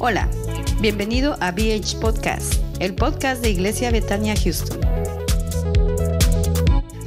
[0.00, 0.28] Hola,
[0.80, 4.78] bienvenido a BH Podcast, el podcast de Iglesia Betania Houston.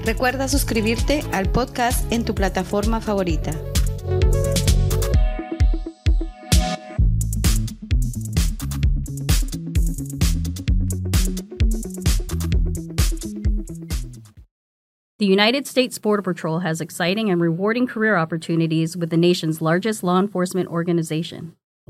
[0.03, 3.54] Recuerda suscribirte al podcast en tu plataforma favorita.
[15.17, 20.03] The United States Border Patrol has exciting and rewarding career opportunities with the nation's largest
[20.03, 21.53] law enforcement organization.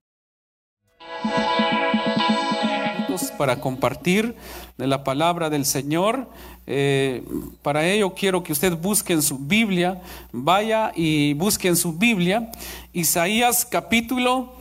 [3.38, 4.34] para compartir
[4.76, 6.28] de la palabra del Señor.
[6.66, 7.22] Eh,
[7.62, 12.50] para ello quiero que usted busque en su Biblia, vaya y busque en su Biblia
[12.92, 14.54] Isaías capítulo,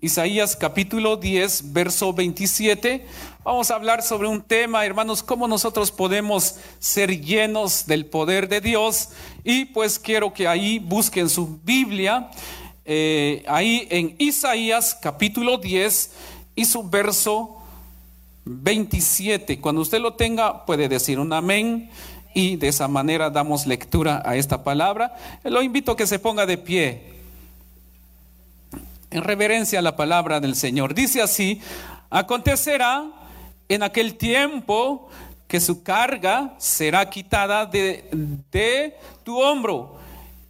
[0.00, 3.06] Isaías capítulo 10, verso 27.
[3.44, 8.60] Vamos a hablar sobre un tema, hermanos, cómo nosotros podemos ser llenos del poder de
[8.60, 9.10] Dios.
[9.44, 12.30] Y pues quiero que ahí busquen su Biblia,
[12.84, 16.10] eh, ahí en Isaías capítulo 10
[16.54, 17.57] y su verso
[18.48, 19.60] 27.
[19.60, 21.90] Cuando usted lo tenga, puede decir un amén
[22.34, 25.14] y de esa manera damos lectura a esta palabra.
[25.44, 27.18] Lo invito a que se ponga de pie
[29.10, 30.94] en reverencia a la palabra del Señor.
[30.94, 31.60] Dice así,
[32.10, 33.06] acontecerá
[33.68, 35.08] en aquel tiempo
[35.46, 38.08] que su carga será quitada de,
[38.50, 39.98] de tu hombro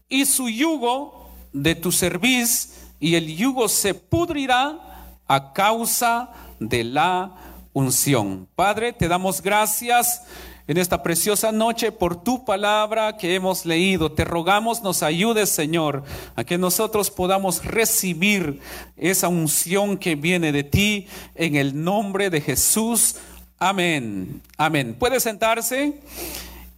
[0.09, 6.31] y su yugo de tu cerviz y el yugo se pudrirá a causa
[6.61, 8.49] de la unción.
[8.55, 10.23] Padre, te damos gracias
[10.69, 14.13] en esta preciosa noche por tu palabra que hemos leído.
[14.13, 16.05] Te rogamos nos ayudes, Señor,
[16.37, 18.61] a que nosotros podamos recibir
[18.97, 23.17] esa unción que viene de ti en el nombre de Jesús.
[23.59, 24.43] Amén.
[24.59, 24.95] Amén.
[24.99, 26.01] Puede sentarse.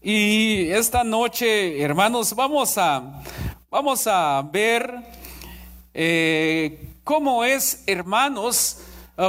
[0.00, 3.22] Y esta noche, hermanos, vamos a,
[3.70, 4.94] vamos a ver
[5.92, 8.78] eh, cómo es, hermanos,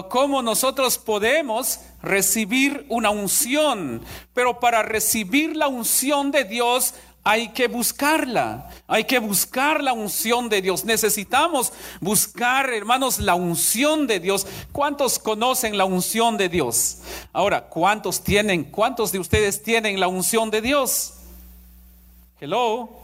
[0.09, 4.01] cómo nosotros podemos recibir una unción,
[4.33, 6.93] pero para recibir la unción de Dios
[7.23, 10.85] hay que buscarla, hay que buscar la unción de Dios.
[10.85, 14.47] Necesitamos buscar, hermanos, la unción de Dios.
[14.71, 16.99] ¿Cuántos conocen la unción de Dios?
[17.33, 21.13] Ahora, ¿cuántos tienen, cuántos de ustedes tienen la unción de Dios?
[22.39, 23.00] Hello.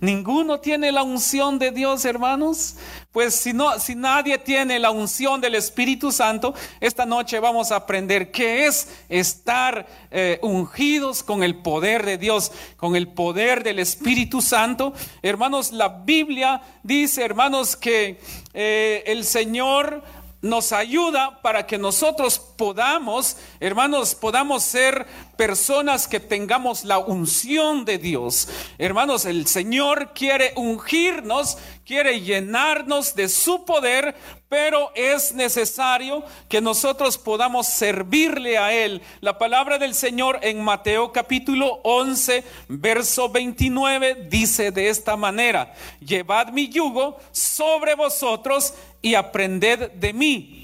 [0.00, 2.76] Ninguno tiene la unción de Dios, hermanos.
[3.12, 7.76] Pues si no, si nadie tiene la unción del Espíritu Santo, esta noche vamos a
[7.76, 13.78] aprender qué es estar eh, ungidos con el poder de Dios, con el poder del
[13.78, 14.92] Espíritu Santo.
[15.22, 18.20] Hermanos, la Biblia dice, hermanos, que
[18.52, 20.02] eh, el Señor
[20.42, 25.06] nos ayuda para que nosotros podamos, hermanos, podamos ser
[25.36, 28.48] personas que tengamos la unción de Dios.
[28.78, 34.16] Hermanos, el Señor quiere ungirnos, quiere llenarnos de su poder,
[34.48, 39.02] pero es necesario que nosotros podamos servirle a Él.
[39.20, 46.48] La palabra del Señor en Mateo capítulo 11, verso 29 dice de esta manera, llevad
[46.48, 50.55] mi yugo sobre vosotros y aprended de mí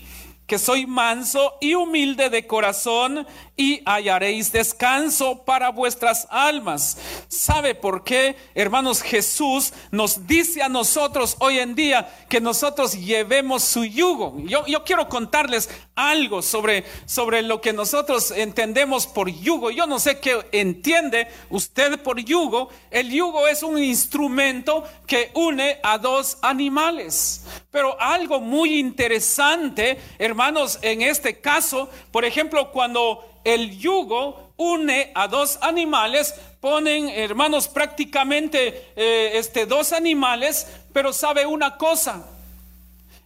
[0.52, 3.26] que soy manso y humilde de corazón
[3.56, 6.98] y hallaréis descanso para vuestras almas.
[7.28, 9.00] ¿Sabe por qué, hermanos?
[9.00, 14.36] Jesús nos dice a nosotros hoy en día que nosotros llevemos su yugo.
[14.44, 19.70] Yo, quiero contarles algo sobre, sobre lo que nosotros entendemos por yugo.
[19.70, 22.68] Yo no sé qué entiende usted por yugo.
[22.90, 27.46] El yugo es un instrumento que une a dos animales.
[27.70, 30.41] Pero algo muy interesante, hermanos,
[30.82, 38.92] en este caso, por ejemplo, cuando el yugo une a dos animales, ponen, hermanos, prácticamente
[38.96, 42.24] eh, este, dos animales, pero sabe una cosa,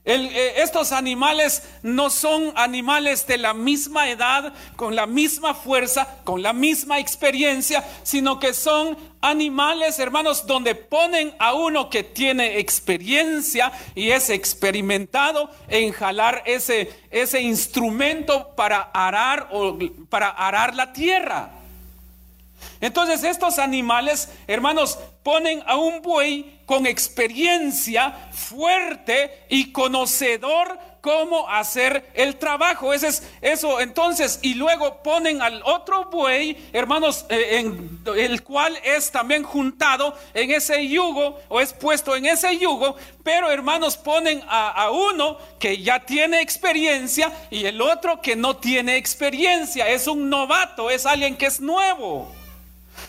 [0.06, 6.20] El, eh, estos animales no son animales de la misma edad, con la misma fuerza,
[6.23, 12.61] con la misma experiencia, sino que son animales, hermanos, donde ponen a uno que tiene
[12.61, 19.76] experiencia y es experimentado en jalar ese, ese instrumento para arar o
[20.09, 21.56] para arar la tierra.
[22.81, 32.11] Entonces estos animales, hermanos, ponen a un buey con experiencia fuerte y conocedor cómo hacer
[32.14, 32.93] el trabajo.
[32.93, 33.81] Ese es eso.
[33.81, 40.19] Entonces, y luego ponen al otro buey, hermanos, eh, en el cual es también juntado
[40.34, 45.38] en ese yugo o es puesto en ese yugo, pero hermanos ponen a, a uno
[45.61, 49.88] que ya tiene experiencia y el otro que no tiene experiencia.
[49.88, 52.34] Es un novato, es alguien que es nuevo.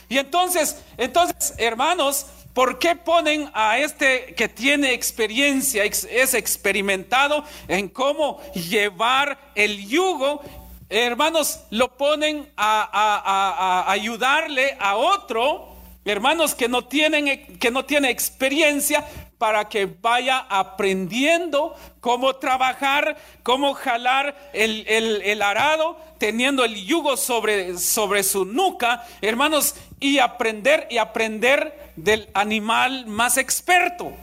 [0.10, 7.90] Y entonces, entonces, hermanos, ¿por qué ponen a este que tiene experiencia, es experimentado en
[7.90, 10.42] cómo llevar el yugo?
[10.90, 15.76] Hermanos, lo ponen a, ayudarle a otro,
[16.06, 19.06] hermanos que no tienen, que no tiene experiencia,
[19.38, 28.24] para que vaya aprendiendo cómo trabajar, cómo jalar el, arado, teniendo el yugo sobre, sobre
[28.24, 34.14] su nuca, hermanos, y aprender y aprender del animal más experto.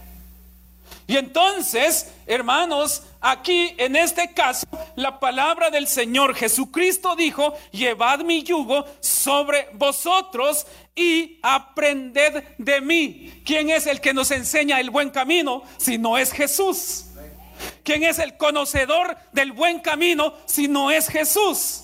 [1.06, 4.67] Y entonces, hermanos, aquí en este caso,
[4.97, 10.67] la palabra del Señor Jesucristo dijo, llevad mi yugo sobre vosotros
[10.97, 13.43] y aprended de mí.
[13.44, 17.06] ¿Quién es el que nos enseña el buen camino si no es Jesús?
[17.82, 21.84] ¿Quién es el conocedor del buen camino si no es Jesús?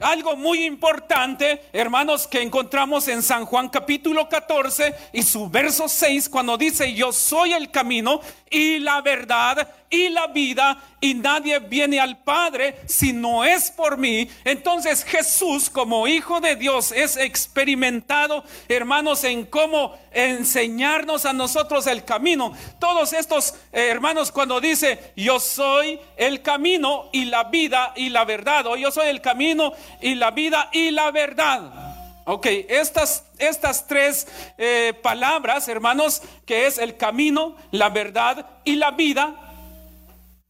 [0.00, 6.28] Algo muy importante, hermanos, que encontramos en San Juan capítulo 14 y su verso 6,
[6.28, 12.00] cuando dice, yo soy el camino y la verdad y la vida y nadie viene
[12.00, 14.28] al Padre si no es por mí.
[14.44, 22.04] Entonces Jesús como Hijo de Dios es experimentado, hermanos, en cómo enseñarnos a nosotros el
[22.04, 22.52] camino.
[22.78, 28.24] Todos estos eh, hermanos cuando dice, yo soy el camino y la vida y la
[28.24, 31.87] verdad, o yo soy el camino y la vida y la verdad.
[32.30, 34.26] Ok, estas, estas tres
[34.58, 39.34] eh, palabras, hermanos, que es el camino, la verdad y la vida,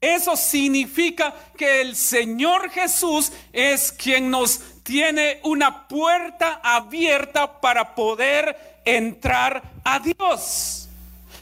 [0.01, 8.81] eso significa que el Señor Jesús es quien nos tiene una puerta abierta para poder
[8.85, 10.88] entrar a Dios.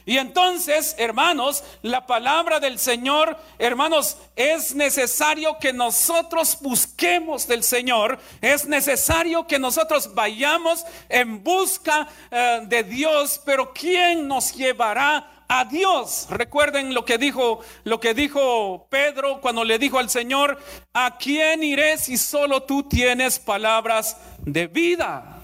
[0.06, 8.20] Y entonces, hermanos, la palabra del Señor, hermanos, es necesario que nosotros busquemos del Señor,
[8.41, 15.64] es necesario que nosotros vayamos en busca eh, de Dios, pero ¿quién nos llevará a
[15.64, 16.26] Dios.
[16.31, 20.59] Recuerden lo que dijo lo que dijo Pedro cuando le dijo al Señor,
[20.93, 25.36] ¿a quién iré si solo tú tienes palabras de vida?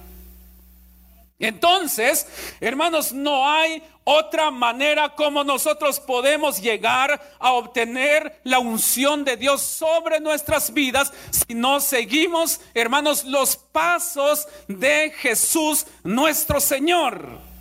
[1.42, 2.24] Entonces,
[2.60, 9.60] hermanos, no hay otra manera como nosotros podemos llegar a obtener la unción de Dios
[9.60, 17.51] sobre nuestras vidas si no seguimos, hermanos, los pasos de Jesús nuestro Señor.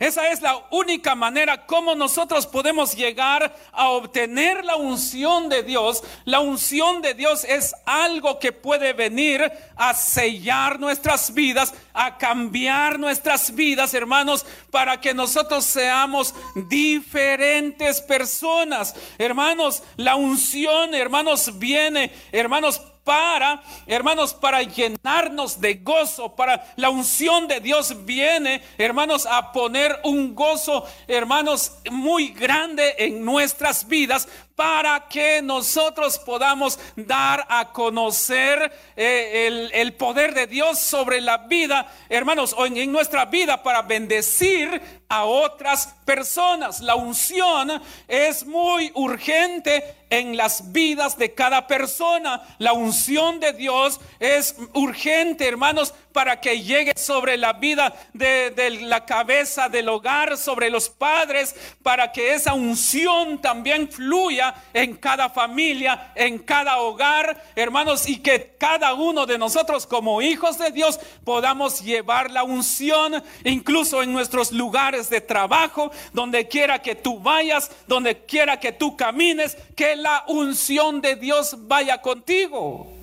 [0.00, 6.02] Esa es la única manera como nosotros podemos llegar a obtener la unción de Dios.
[6.24, 12.98] La unción de Dios es algo que puede venir a sellar nuestras vidas, a cambiar
[12.98, 18.94] nuestras vidas, hermanos, para que nosotros seamos diferentes personas.
[19.18, 27.48] Hermanos, la unción, hermanos, viene, hermanos, para, hermanos, para llenarnos de gozo, para la unción
[27.48, 34.28] de Dios viene, hermanos, a poner un gozo, hermanos, muy grande en nuestras vidas
[34.60, 41.90] para que nosotros podamos dar a conocer eh, el, poder de Dios sobre la vida,
[42.10, 46.80] hermanos, o en, nuestra vida para bendecir a otras personas.
[46.80, 52.42] La unción es muy urgente en las vidas de cada persona.
[52.58, 59.06] La unción de Dios es urgente, hermanos, para que llegue sobre la vida de, la
[59.06, 66.12] cabeza del hogar, sobre los padres, para que esa unción también fluya en cada familia,
[66.14, 71.82] en cada hogar, hermanos, y que cada uno de nosotros como hijos de Dios podamos
[71.82, 78.24] llevar la unción incluso en nuestros lugares de trabajo, donde quiera que tú vayas, donde
[78.24, 82.99] quiera que tú camines, que la unción de Dios vaya contigo.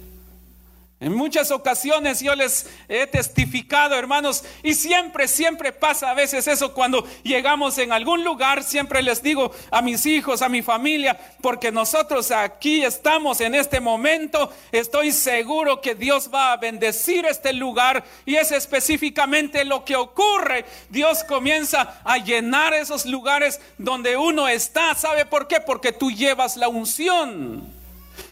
[1.00, 6.74] En muchas ocasiones yo les he testificado, hermanos, y siempre, siempre pasa a veces eso
[6.74, 11.72] cuando llegamos en algún lugar, siempre les digo a mis hijos, a mi familia, porque
[11.72, 18.04] nosotros aquí estamos en este momento, estoy seguro que Dios va a bendecir este lugar
[18.26, 20.66] y es específicamente lo que ocurre.
[20.90, 24.96] Dios comienza a llenar esos lugares donde uno está.
[24.96, 25.62] ¿Sabe por qué?
[25.62, 27.78] Porque tú llevas la unción.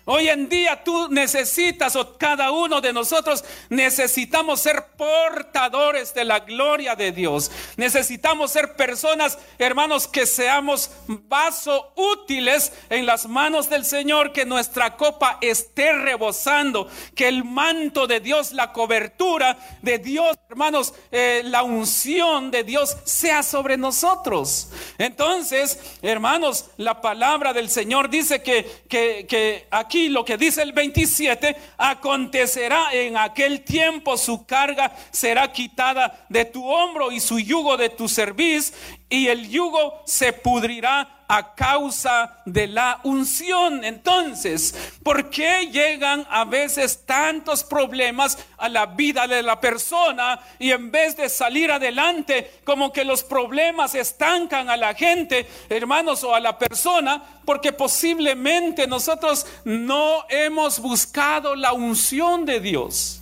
[0.08, 6.42] Hoy en día tú necesitas, o cada uno de nosotros necesitamos ser portadores de la
[6.42, 7.50] gloria de Dios.
[7.76, 14.96] Necesitamos ser personas, hermanos, que seamos vaso útiles en las manos del Señor, que nuestra
[14.96, 21.64] copa esté rebosando, que el manto de Dios, la cobertura de Dios, hermanos, eh, la
[21.64, 24.70] unción de Dios sea sobre nosotros.
[25.00, 30.74] Entonces, hermanos, la palabra del Señor dice que, que, que aquí lo que dice el
[30.74, 37.78] 27, acontecerá en aquel tiempo su carga será quitada de tu hombro y su yugo
[37.78, 38.74] de tu cerviz
[39.10, 43.84] y el yugo se pudrirá a causa de la unción.
[43.84, 50.72] Entonces, ¿por qué llegan a veces tantos problemas a la vida de la persona y
[50.72, 56.36] en vez de salir adelante, como que los problemas estancan a la gente, hermanos, o
[56.36, 57.22] a la persona?
[57.46, 63.22] Porque posiblemente nosotros no hemos buscado la unción de Dios.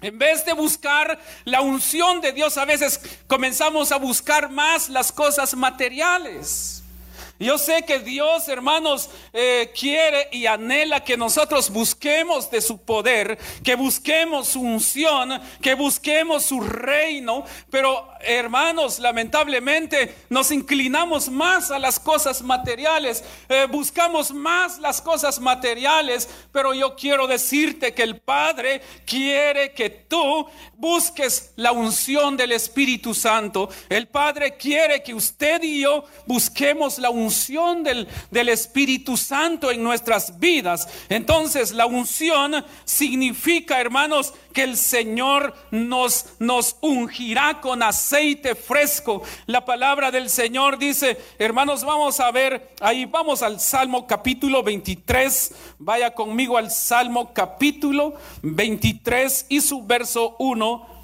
[0.00, 5.12] En vez de buscar la unción de Dios, a veces comenzamos a buscar más las
[5.12, 6.79] cosas materiales.
[7.40, 13.38] Yo sé que Dios, hermanos, eh, quiere y anhela que nosotros busquemos de su poder,
[13.64, 21.78] que busquemos su unción, que busquemos su reino, pero hermanos, lamentablemente nos inclinamos más a
[21.78, 28.20] las cosas materiales, eh, buscamos más las cosas materiales, pero yo quiero decirte que el
[28.20, 33.70] Padre quiere que tú busques la unción del Espíritu Santo.
[33.88, 38.08] El Padre quiere que usted y yo busquemos la unción unción del,
[38.48, 40.88] Espíritu Santo en nuestras vidas.
[41.08, 49.22] Entonces la unción significa, hermanos, que el Señor nos, nos ungirá con aceite fresco.
[49.46, 55.54] La palabra del Señor dice, hermanos, vamos a ver, ahí vamos al Salmo capítulo 23,
[55.78, 60.99] vaya conmigo al Salmo capítulo 23 y su verso 1.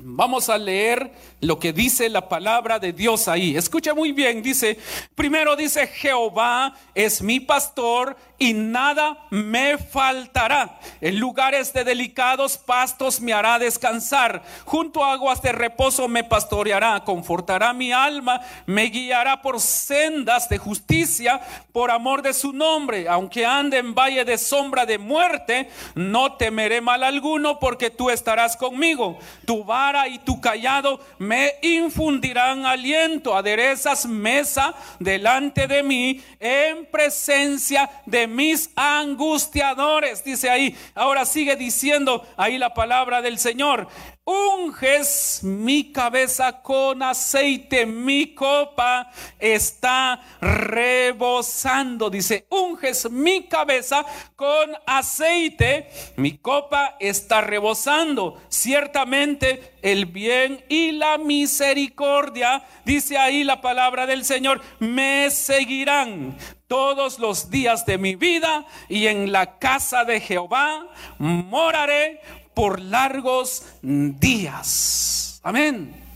[0.00, 3.56] Vamos a leer lo que dice la palabra de Dios ahí.
[3.56, 4.78] Escucha muy bien, dice,
[5.14, 10.78] primero dice, Jehová es mi pastor y nada me faltará.
[11.00, 14.42] En lugares de delicados pastos me hará descansar.
[14.64, 20.58] Junto a aguas de reposo me pastoreará, confortará mi alma, me guiará por sendas de
[20.58, 21.40] justicia
[21.72, 23.08] por amor de su nombre.
[23.08, 28.56] Aunque ande en valle de sombra de muerte, no temeré mal alguno porque tú estarás
[28.56, 29.18] conmigo.
[29.44, 33.36] Tu vara y tu callado me infundirán aliento.
[33.36, 40.22] Aderezas mesa delante de mí en presencia de mis angustiadores.
[40.24, 43.88] Dice ahí, ahora sigue diciendo ahí la palabra del Señor
[44.28, 52.10] unges mi cabeza con aceite, mi copa está rebosando.
[52.10, 54.04] Dice, unges mi cabeza
[54.36, 58.38] con aceite, mi copa está rebosando.
[58.50, 67.18] Ciertamente el bien y la misericordia, dice ahí la palabra del Señor, me seguirán todos
[67.18, 70.86] los días de mi vida y en la casa de Jehová
[71.18, 72.20] moraré
[72.54, 75.40] por largos días.
[75.42, 76.07] Amén.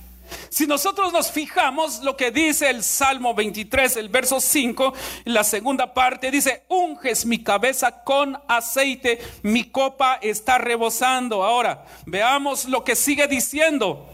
[0.52, 4.92] Si nosotros nos fijamos lo que dice el Salmo 23, el verso 5,
[5.24, 11.42] la segunda parte dice, unges mi cabeza con aceite, mi copa está rebosando.
[11.42, 14.06] Ahora, veamos lo que sigue diciendo.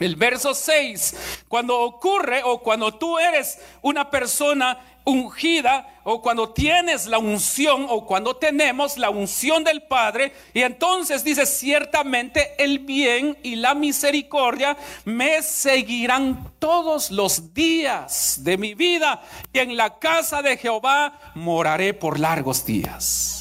[0.00, 7.06] El verso 6, cuando ocurre o cuando tú eres una persona ungida o cuando tienes
[7.06, 13.38] la unción o cuando tenemos la unción del Padre y entonces dice ciertamente el bien
[13.42, 20.42] y la misericordia me seguirán todos los días de mi vida y en la casa
[20.42, 23.33] de Jehová moraré por largos días.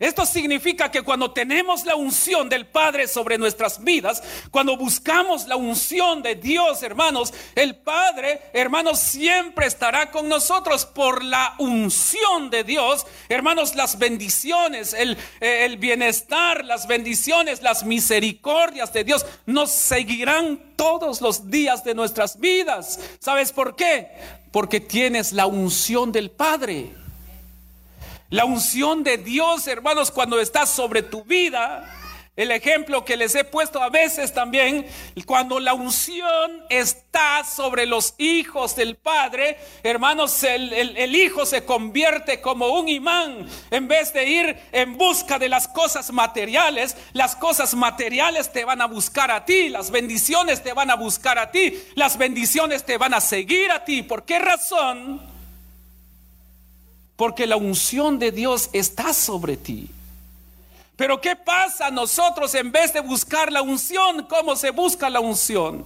[0.00, 5.56] Esto significa que cuando tenemos la unción del Padre sobre nuestras vidas, cuando buscamos la
[5.56, 12.62] unción de Dios, hermanos, el Padre, hermanos, siempre estará con nosotros por la unción de
[12.62, 13.06] Dios.
[13.28, 21.50] Hermanos, las bendiciones, el, bienestar, las bendiciones, las misericordias de Dios nos seguirán todos los
[21.50, 23.00] días de nuestras vidas.
[23.18, 24.08] ¿Sabes por qué?
[24.52, 26.92] Porque tienes la unción del Padre.
[28.30, 31.90] La unción de Dios, hermanos, cuando está sobre tu vida,
[32.36, 34.86] el ejemplo que les he puesto a veces también,
[35.24, 42.42] cuando la unción está sobre los hijos del Padre, hermanos, el, el, hijo se convierte
[42.42, 43.48] como un imán.
[43.70, 48.82] En vez de ir en busca de las cosas materiales, las cosas materiales te van
[48.82, 52.98] a buscar a ti, las bendiciones te van a buscar a ti, las bendiciones te
[52.98, 54.02] van a seguir a ti.
[54.02, 55.37] ¿Por qué razón?
[57.18, 59.90] Porque la unción de Dios está sobre ti.
[60.94, 64.24] Pero ¿qué pasa nosotros en vez de buscar la unción?
[64.26, 65.84] ¿Cómo se busca la unción?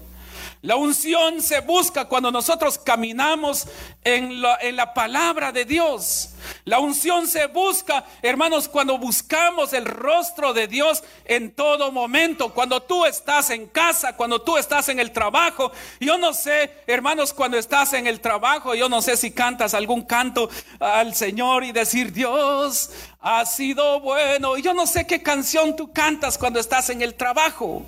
[0.62, 3.66] La unción se busca cuando nosotros caminamos
[4.04, 6.31] en la, en la, palabra de Dios.
[6.64, 12.54] La unción se busca, hermanos, cuando buscamos el rostro de Dios en todo momento.
[12.54, 15.73] Cuando tú estás en casa, cuando tú estás en el trabajo.
[15.99, 20.02] Yo no sé, hermanos, cuando estás en el trabajo, yo no sé si cantas algún
[20.02, 22.90] canto al Señor y decir, Dios
[23.21, 24.57] ha sido bueno.
[24.59, 27.85] Yo no sé qué canción tú cantas cuando estás en el trabajo.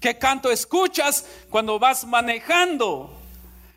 [0.00, 3.12] ¿Qué canto escuchas cuando vas manejando?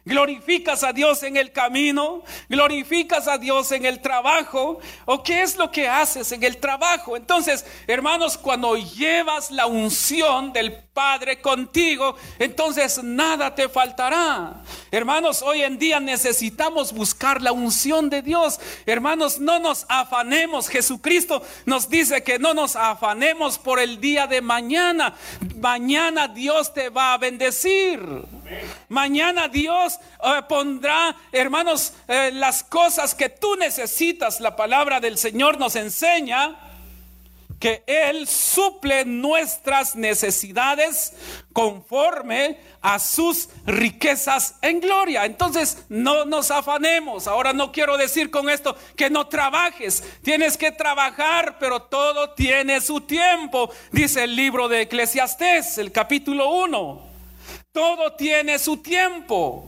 [0.09, 5.55] glorificas a Dios en el camino, glorificas a Dios en el trabajo, o qué es
[5.55, 7.15] lo que haces en el trabajo.
[7.15, 14.61] Entonces, hermanos, cuando llevas la unción del Padre contigo, entonces nada te faltará.
[14.91, 18.59] Hermanos, hoy en día necesitamos buscar la unción de Dios.
[18.85, 20.67] Hermanos, no nos afanemos.
[20.67, 25.15] Jesucristo nos dice que no nos afanemos por el día de mañana.
[25.55, 28.01] Mañana Dios te va a bendecir.
[28.89, 34.41] Mañana Dios eh, pondrá, hermanos, eh, las cosas que tú necesitas.
[34.41, 36.68] La palabra del Señor nos enseña
[37.59, 41.13] que Él suple nuestras necesidades
[41.51, 45.25] conforme a sus riquezas en gloria.
[45.25, 47.27] Entonces, no nos afanemos.
[47.27, 50.03] Ahora no quiero decir con esto que no trabajes.
[50.23, 53.69] Tienes que trabajar, pero todo tiene su tiempo.
[53.91, 57.01] Dice el libro de Eclesiastés, el capítulo 1.
[57.73, 59.65] Todo tiene su tiempo.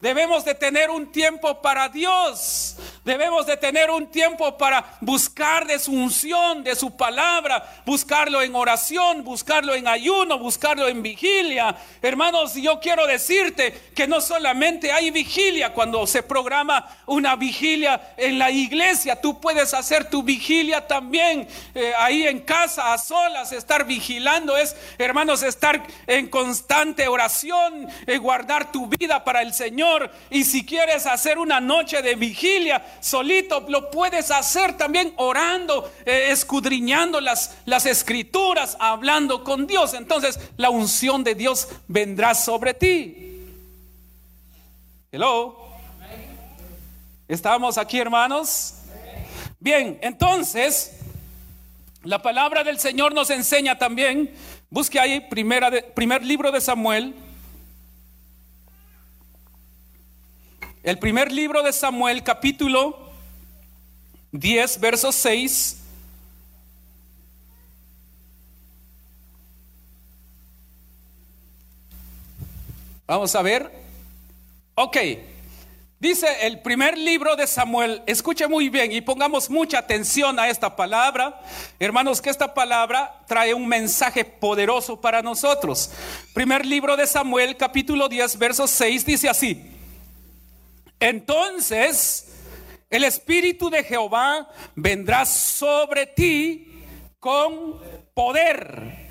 [0.00, 2.74] Debemos de tener un tiempo para Dios.
[3.04, 8.54] Debemos de tener un tiempo para buscar de su unción, de su palabra, buscarlo en
[8.54, 11.76] oración, buscarlo en ayuno, buscarlo en vigilia.
[12.00, 18.38] Hermanos, yo quiero decirte que no solamente hay vigilia cuando se programa una vigilia en
[18.38, 23.84] la iglesia, tú puedes hacer tu vigilia también eh, ahí en casa, a solas, estar
[23.84, 29.89] vigilando es, hermanos, estar en constante oración, eh, guardar tu vida para el Señor
[30.30, 36.28] y si quieres hacer una noche de vigilia solito, lo puedes hacer también orando, eh,
[36.30, 39.94] escudriñando las, las escrituras, hablando con Dios.
[39.94, 43.30] Entonces la unción de Dios vendrá sobre ti.
[45.12, 45.56] Hello.
[47.26, 48.74] ¿Estamos aquí, hermanos?
[49.60, 50.98] Bien, entonces,
[52.02, 54.32] la palabra del Señor nos enseña también,
[54.70, 57.14] busque ahí primera primer libro de Samuel,
[60.82, 62.98] El primer libro de Samuel, capítulo
[64.32, 65.76] 10, verso 6.
[73.06, 73.70] Vamos a ver.
[74.74, 74.96] Ok.
[75.98, 80.76] Dice el primer libro de Samuel, escuche muy bien y pongamos mucha atención a esta
[80.76, 81.42] palabra.
[81.78, 85.90] Hermanos, que esta palabra trae un mensaje poderoso para nosotros.
[86.32, 89.76] Primer libro de Samuel, capítulo 10, verso 6, dice así.
[91.00, 92.30] Entonces
[92.90, 96.84] el Espíritu de Jehová vendrá sobre ti
[97.18, 97.80] con
[98.12, 99.08] poder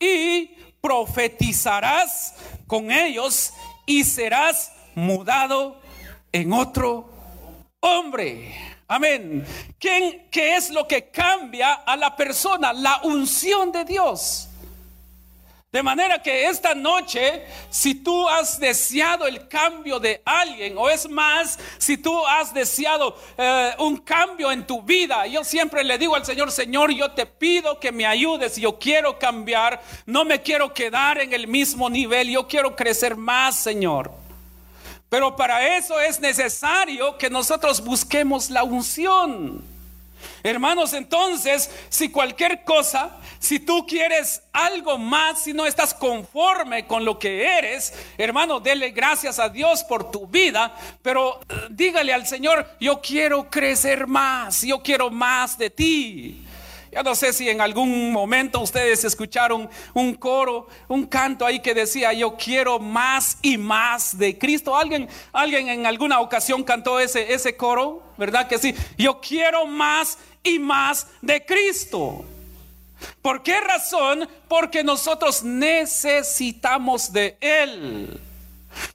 [0.00, 0.46] y
[0.80, 2.34] profetizarás
[2.66, 3.52] con ellos
[3.86, 5.80] y serás mudado
[6.32, 7.10] en otro
[7.80, 8.54] hombre.
[8.86, 9.44] Amén.
[9.78, 12.72] ¿Quién, ¿Qué es lo que cambia a la persona?
[12.72, 14.47] La unción de Dios.
[15.70, 21.06] De manera que esta noche, si tú has deseado el cambio de alguien, o es
[21.10, 26.16] más, si tú has deseado eh, un cambio en tu vida, yo siempre le digo
[26.16, 30.72] al Señor, Señor, yo te pido que me ayudes, yo quiero cambiar, no me quiero
[30.72, 34.10] quedar en el mismo nivel, yo quiero crecer más, Señor.
[35.10, 39.62] Pero para eso es necesario que nosotros busquemos la unción.
[40.42, 47.04] Hermanos, entonces, si cualquier cosa, si tú quieres algo más, si no estás conforme con
[47.04, 52.26] lo que eres, hermano, dele gracias a Dios por tu vida, pero eh, dígale al
[52.26, 56.44] Señor, yo quiero crecer más, yo quiero más de ti.
[56.90, 61.74] Yo no sé si en algún momento ustedes escucharon un coro, un canto ahí que
[61.74, 64.76] decía, yo quiero más y más de Cristo.
[64.76, 68.02] ¿Alguien, alguien en alguna ocasión cantó ese, ese coro?
[68.16, 68.74] ¿Verdad que sí?
[68.96, 72.24] Yo quiero más y más de Cristo.
[73.22, 74.28] ¿Por qué razón?
[74.48, 78.20] Porque nosotros necesitamos de Él.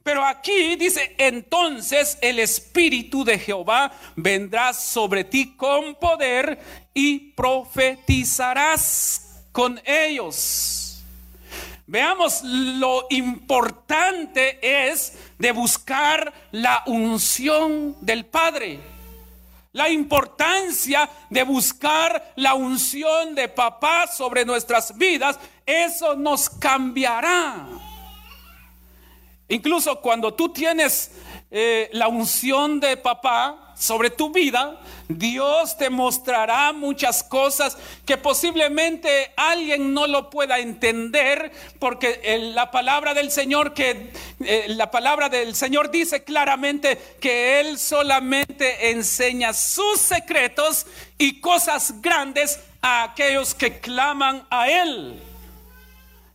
[0.03, 6.59] Pero aquí dice, entonces el Espíritu de Jehová vendrá sobre ti con poder
[6.93, 11.03] y profetizarás con ellos.
[11.85, 18.92] Veamos lo importante es de buscar la unción del Padre.
[19.73, 27.67] La importancia de buscar la unción de papá sobre nuestras vidas, eso nos cambiará.
[29.49, 31.12] Incluso cuando tú tienes
[31.55, 39.31] eh, la unción de papá sobre tu vida, Dios te mostrará muchas cosas que posiblemente
[39.37, 45.53] alguien no lo pueda entender, porque la palabra del Señor que eh, la palabra del
[45.53, 50.87] Señor dice claramente que él solamente enseña sus secretos
[51.19, 55.21] y cosas grandes a aquellos que claman a él.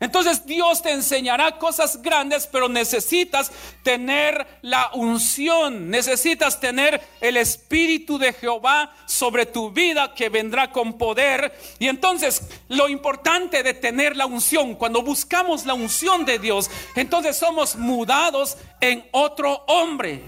[0.00, 3.50] Entonces Dios te enseñará cosas grandes, pero necesitas
[3.82, 10.98] tener la unción, necesitas tener el Espíritu de Jehová sobre tu vida que vendrá con
[10.98, 11.52] poder.
[11.80, 17.36] Y entonces lo importante de tener la unción, cuando buscamos la unción de Dios, entonces
[17.36, 20.22] somos mudados en otro hombre,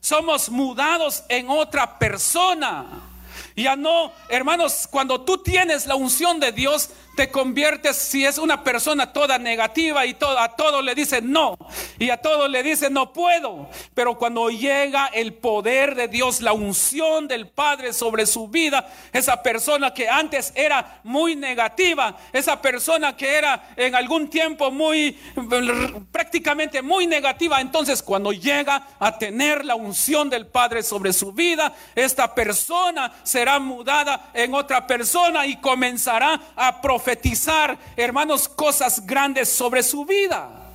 [0.00, 2.86] somos mudados en otra persona.
[3.56, 8.62] Ya no, hermanos, cuando tú tienes la unción de Dios, te conviertes, si es una
[8.62, 11.56] persona toda negativa y a todo le dice no,
[11.98, 16.52] y a todo le dice no puedo, pero cuando llega el poder de Dios, la
[16.52, 23.16] unción del Padre sobre su vida, esa persona que antes era muy negativa, esa persona
[23.16, 25.18] que era en algún tiempo muy,
[26.12, 31.72] prácticamente muy negativa, entonces cuando llega a tener la unción del Padre sobre su vida,
[31.94, 37.05] esta persona será mudada en otra persona y comenzará a profetizar
[37.96, 40.66] hermanos, cosas grandes sobre su vida.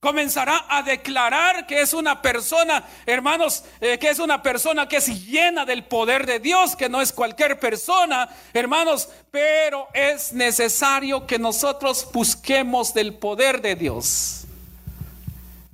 [0.00, 5.26] Comenzará a declarar que es una persona, hermanos, eh, que es una persona que es
[5.26, 11.38] llena del poder de Dios, que no es cualquier persona, hermanos, pero es necesario que
[11.38, 14.46] nosotros busquemos del poder de Dios.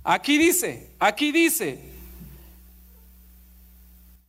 [0.03, 1.86] Aquí dice, aquí dice,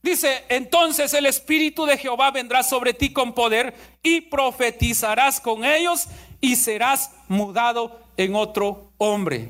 [0.01, 6.07] Dice, entonces el Espíritu de Jehová vendrá sobre ti con poder y profetizarás con ellos
[6.39, 9.49] y serás mudado en otro hombre.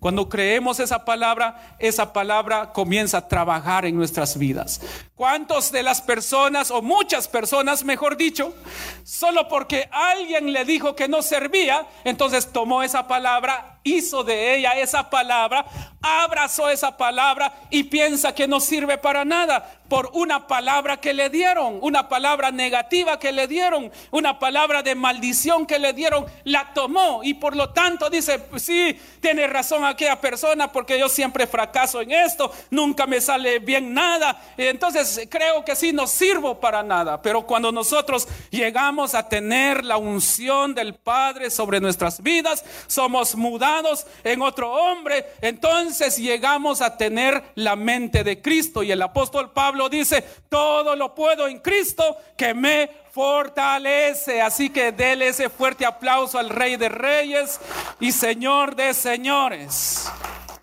[0.00, 4.80] Cuando creemos esa palabra, esa palabra comienza a trabajar en nuestras vidas.
[5.16, 8.54] ¿Cuántos de las personas, o muchas personas, mejor dicho,
[9.02, 14.72] solo porque alguien le dijo que no servía, entonces tomó esa palabra, hizo de ella
[14.78, 15.64] esa palabra,
[16.00, 21.30] abrazó esa palabra y piensa que no sirve para nada por una palabra que le
[21.30, 26.74] dieron, una palabra negativa que le dieron, una palabra de maldición que le dieron, la
[26.74, 32.02] tomó y por lo tanto dice, sí, tiene razón aquella persona porque yo siempre fracaso
[32.02, 34.42] en esto, nunca me sale bien nada.
[34.58, 39.96] Entonces creo que sí, no sirvo para nada, pero cuando nosotros llegamos a tener la
[39.96, 43.77] unción del Padre sobre nuestras vidas, somos mudados
[44.24, 49.88] en otro hombre, entonces llegamos a tener la mente de Cristo y el apóstol Pablo
[49.88, 54.40] dice, todo lo puedo en Cristo que me fortalece.
[54.40, 57.60] Así que déle ese fuerte aplauso al Rey de Reyes
[58.00, 60.08] y Señor de Señores.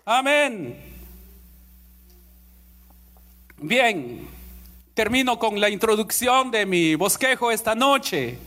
[0.04, 0.82] Amén.
[3.58, 4.28] Bien,
[4.94, 8.38] termino con la introducción de mi bosquejo esta noche.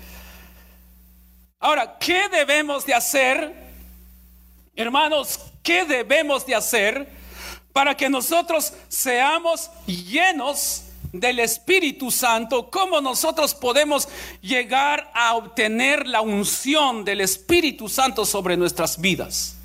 [1.60, 3.69] Ahora, ¿qué debemos de hacer?
[4.76, 7.20] Hermanos, ¿qué debemos de hacer?
[7.74, 14.08] para que nosotros seamos llenos del Espíritu Santo, cómo nosotros podemos
[14.42, 19.56] llegar a obtener la unción del Espíritu Santo sobre nuestras vidas.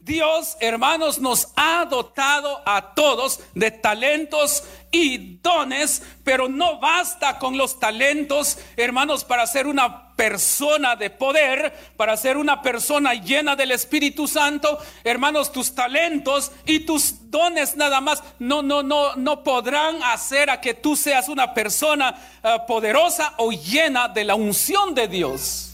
[0.00, 7.56] Dios, hermanos, nos ha dotado a todos de talentos y dones, pero no basta con
[7.56, 13.72] los talentos, hermanos, para ser una persona de poder, para ser una persona llena del
[13.72, 14.78] Espíritu Santo.
[15.02, 20.60] Hermanos, tus talentos y tus dones nada más no no no no podrán hacer a
[20.60, 25.71] que tú seas una persona eh, poderosa o llena de la unción de Dios.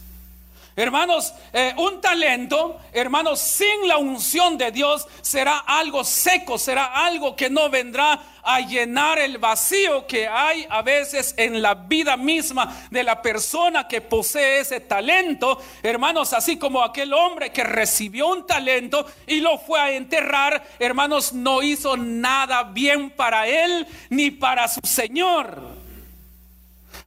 [0.79, 7.35] Hermanos, eh, un talento, hermanos, sin la unción de Dios será algo seco, será algo
[7.35, 12.87] que no vendrá a llenar el vacío que hay a veces en la vida misma
[12.93, 15.61] de la persona que posee ese talento.
[15.83, 21.33] Hermanos, así como aquel hombre que recibió un talento y lo fue a enterrar, hermanos,
[21.33, 25.78] no hizo nada bien para él ni para su Señor.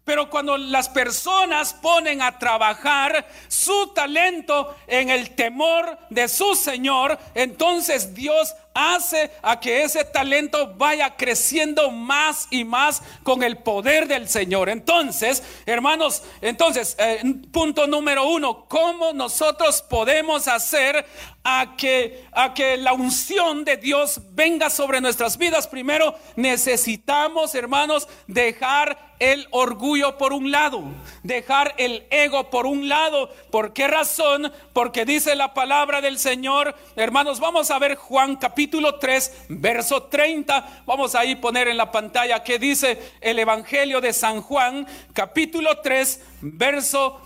[0.04, 7.20] Pero cuando las personas ponen a trabajar su talento en el temor de su Señor,
[7.36, 14.08] entonces Dios hace a que ese talento vaya creciendo más y más con el poder
[14.08, 14.70] del Señor.
[14.70, 21.06] Entonces, hermanos, entonces, eh, punto número uno, ¿cómo nosotros podemos hacer
[21.44, 25.68] a que, a que la unción de Dios venga sobre nuestras vidas?
[25.68, 30.84] Primero, necesitamos, hermanos, dejar el orgullo por un lado,
[31.24, 33.30] dejar el ego por un lado.
[33.52, 34.52] ¿Por qué razón?
[34.74, 40.04] Porque dice la palabra del Señor, hermanos, vamos a ver Juan capítulo capítulo 3, verso
[40.04, 40.84] 30.
[40.86, 45.80] Vamos a ir poner en la pantalla que dice el Evangelio de San Juan, capítulo
[45.80, 47.20] 3, verso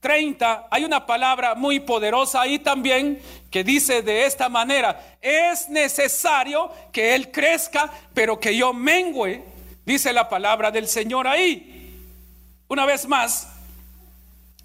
[0.00, 0.68] 30.
[0.70, 3.20] Hay una palabra muy poderosa ahí también
[3.50, 9.42] que dice de esta manera, es necesario que Él crezca, pero que yo mengüe,
[9.88, 11.96] dice la palabra del Señor ahí.
[12.68, 13.48] Una vez más,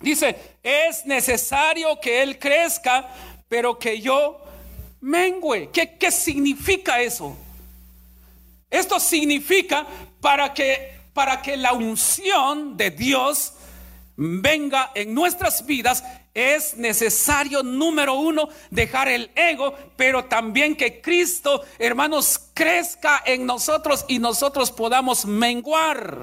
[0.02, 3.08] dice, es necesario que Él crezca,
[3.48, 4.44] pero que yo
[5.00, 5.70] mengue.
[5.72, 7.38] ¿Qué, ¿Qué significa eso?
[8.70, 9.88] Esto significa
[10.20, 13.54] para que, para que la unción de Dios
[14.18, 21.64] venga en nuestras vidas, es necesario, número uno, dejar el ego, pero también que Cristo,
[21.78, 26.18] hermanos, crezca en nosotros y nosotros podamos menguar.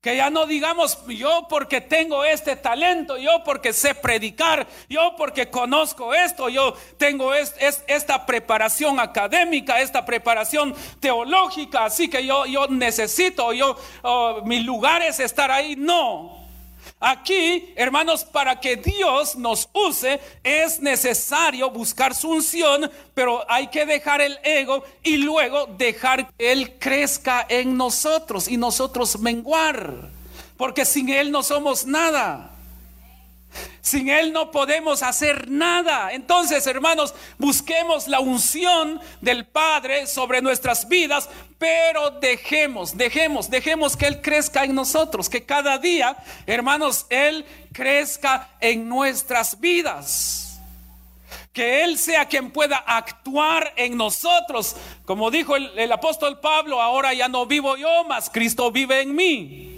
[0.00, 5.48] Que ya no digamos yo porque tengo este talento, yo porque sé predicar, yo porque
[5.48, 13.76] conozco esto, yo tengo esta preparación académica, esta preparación teológica, así que yo, necesito, yo,
[14.02, 15.76] oh, mi lugar es estar ahí.
[15.76, 16.41] No,
[17.04, 23.84] Aquí, hermanos, para que Dios nos use es necesario buscar su unción, pero hay que
[23.84, 30.10] dejar el ego y luego dejar que Él crezca en nosotros y nosotros menguar,
[30.56, 32.51] porque sin Él no somos nada.
[33.80, 36.12] Sin Él no podemos hacer nada.
[36.12, 44.06] Entonces, hermanos, busquemos la unción del Padre sobre nuestras vidas, pero dejemos, dejemos, dejemos que
[44.06, 50.60] Él crezca en nosotros, que cada día, hermanos, Él crezca en nuestras vidas.
[51.52, 54.74] Que Él sea quien pueda actuar en nosotros.
[55.04, 59.68] Como dijo el, apóstol Pablo, ahora ya no vivo yo, mas Cristo vive en mí.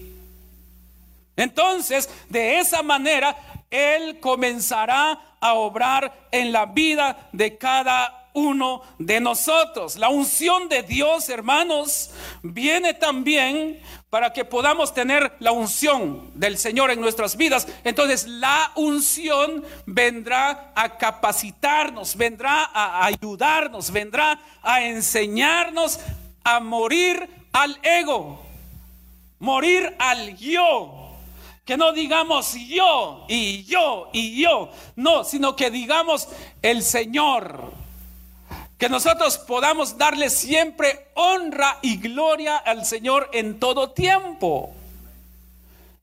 [1.37, 3.37] Entonces, de esa manera,
[3.75, 9.97] él comenzará a obrar en la vida de cada uno de nosotros.
[9.97, 12.11] La unción de Dios, hermanos,
[12.43, 17.67] viene también para que podamos tener la unción del Señor en nuestras vidas.
[17.83, 25.99] Entonces la unción vendrá a capacitarnos, vendrá a ayudarnos, vendrá a enseñarnos
[26.45, 28.41] a morir al ego,
[29.39, 31.04] morir al yo
[31.64, 36.29] que no digamos yo y yo y yo, no, sino que digamos
[36.62, 37.72] el Señor.
[38.77, 44.74] Que nosotros podamos darle siempre honra y gloria al Señor en todo tiempo.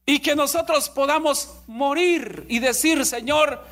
[0.05, 3.63] Y que nosotros podamos morir y decir, Señor,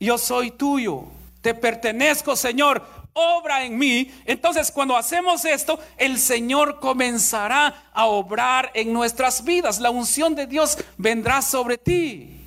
[0.00, 1.04] yo soy tuyo,
[1.42, 2.84] te pertenezco, Señor,
[3.18, 4.10] obra en mí.
[4.24, 9.80] Entonces cuando hacemos esto, el Señor comenzará a obrar en nuestras vidas.
[9.80, 12.38] La unción de Dios vendrá sobre ti.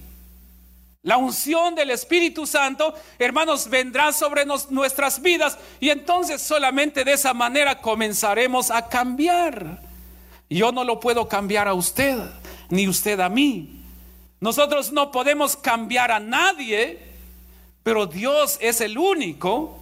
[1.03, 7.34] La unción del Espíritu Santo, hermanos, vendrá sobre nuestras vidas y entonces solamente de esa
[7.34, 9.81] manera comenzaremos a cambiar.
[10.47, 12.19] Yo no lo puedo cambiar a usted,
[12.69, 13.81] ni usted a mí.
[14.39, 16.99] Nosotros no podemos cambiar a nadie,
[17.81, 19.81] pero Dios es el único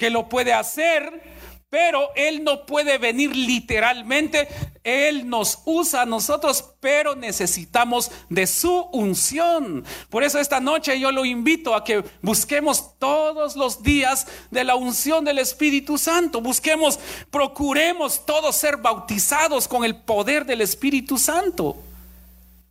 [0.00, 1.22] que lo puede hacer,
[1.68, 4.48] pero Él no puede venir literalmente.
[4.82, 9.84] Él nos usa a nosotros, pero necesitamos de su unción.
[10.08, 14.74] Por eso esta noche yo lo invito a que busquemos todos los días de la
[14.74, 16.40] unción del Espíritu Santo.
[16.40, 16.98] Busquemos,
[17.30, 21.76] procuremos todos ser bautizados con el poder del Espíritu Santo.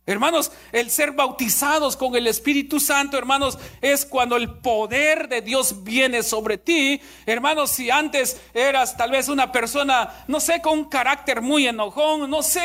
[0.06, 5.84] Hermanos, el ser bautizados con el Espíritu Santo, hermanos, es cuando el poder de Dios
[5.84, 7.00] viene sobre ti.
[7.26, 12.28] Hermanos, si antes eras tal vez una persona, no sé, con un carácter muy enojón,
[12.30, 12.60] no sé,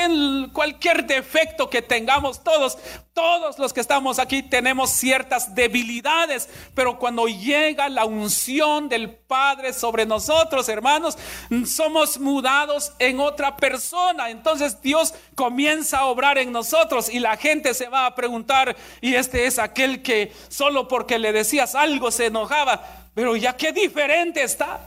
[0.54, 2.78] cualquier defecto que tengamos todos,
[3.14, 9.74] todos los que estamos aquí tenemos ciertas debilidades, pero cuando llega la unción del Padre
[9.74, 11.18] sobre nosotros, hermanos,
[11.66, 14.30] somos mudados en otra persona.
[14.30, 19.16] Entonces Dios comienza a obrar en nosotros y la gente se va a preguntar, y
[19.16, 22.86] este es aquel que solo porque le decías algo se enojaba,
[23.16, 24.80] pero ya qué diferente está.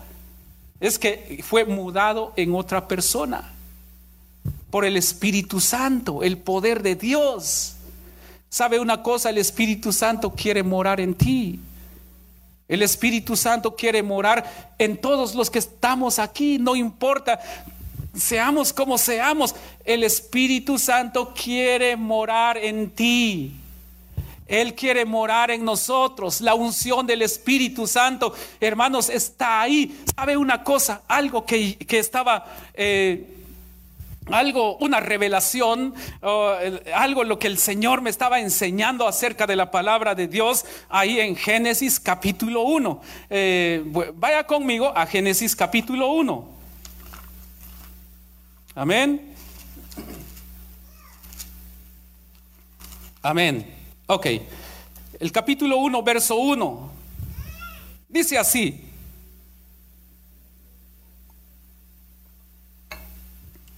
[0.79, 3.53] Es que fue mudado en otra persona
[4.71, 7.75] por el Espíritu Santo, el poder de Dios.
[8.49, 9.31] ¿Sabe una cosa?
[9.31, 11.59] El Espíritu Santo quiere morar en ti.
[12.69, 17.41] El Espíritu Santo quiere morar en todos los que estamos aquí, no importa,
[18.19, 19.55] seamos como seamos,
[19.85, 23.53] el Espíritu Santo quiere morar en ti.
[24.49, 26.41] Él quiere morar en nosotros.
[26.41, 30.03] La unción del Espíritu Santo, hermanos, está ahí.
[30.17, 31.03] ¿Sabe una cosa?
[31.07, 32.47] Algo que, estaba...
[32.75, 33.35] Eh,
[34.31, 35.95] algo, una revelación,
[36.95, 41.19] algo lo que el Señor me estaba enseñando acerca de la palabra de Dios ahí
[41.19, 43.01] en Génesis capítulo 1.
[43.31, 43.83] Eh,
[44.17, 46.58] vaya conmigo a Génesis capítulo 1.
[48.79, 49.35] Amén.
[53.21, 53.75] Amén.
[54.07, 54.27] Ok.
[55.19, 56.91] El capítulo 1, verso 1.
[58.09, 58.89] Dice así.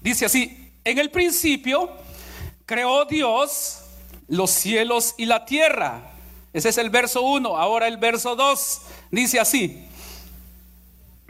[0.03, 1.89] Dice así, en el principio
[2.67, 3.81] creó Dios
[4.29, 6.11] los cielos y la tierra.
[6.53, 7.57] Ese es el verso 1.
[7.57, 9.83] Ahora el verso 2 dice así.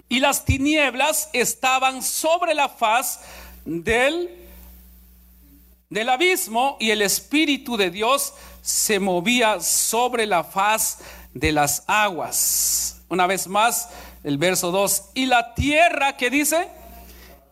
[0.09, 3.21] Y las tinieblas estaban sobre la faz
[3.65, 4.31] del,
[5.89, 10.99] del abismo y el Espíritu de Dios se movía sobre la faz
[11.35, 13.03] de las aguas.
[13.09, 13.89] Una vez más,
[14.25, 15.11] el verso 2.
[15.15, 16.69] Y la tierra que dice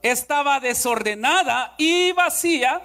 [0.02, 2.82] estaba desordenada y vacía,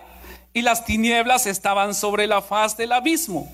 [0.54, 3.52] y las tinieblas estaban sobre la faz del abismo,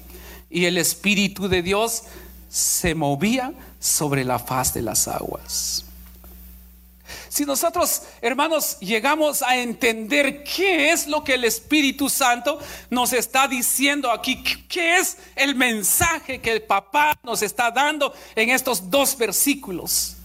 [0.50, 2.04] y el Espíritu de Dios
[2.50, 5.86] se movía sobre la faz de las aguas.
[7.40, 13.48] Si nosotros, hermanos, llegamos a entender qué es lo que el Espíritu Santo nos está
[13.48, 19.18] diciendo aquí, qué es el mensaje que el papá nos está dando en estos dos
[19.18, 20.19] versículos.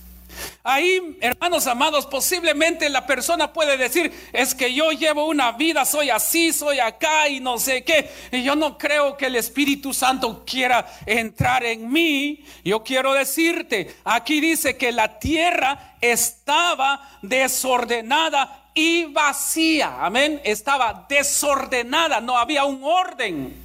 [0.67, 6.09] Ahí, hermanos amados, posiblemente la persona puede decir, es que yo llevo una vida, soy
[6.09, 8.09] así, soy acá y no sé qué.
[8.33, 12.47] Y yo no creo que el Espíritu Santo quiera entrar en mí.
[12.65, 19.99] Yo quiero decirte, aquí dice que la tierra estaba desordenada y vacía.
[20.01, 20.41] Amén.
[20.45, 23.64] Estaba desordenada, no había un orden.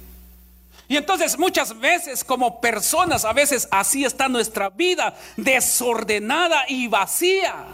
[0.90, 7.64] Y entonces muchas veces como personas, a veces así está nuestra vida, desordenada y vacía.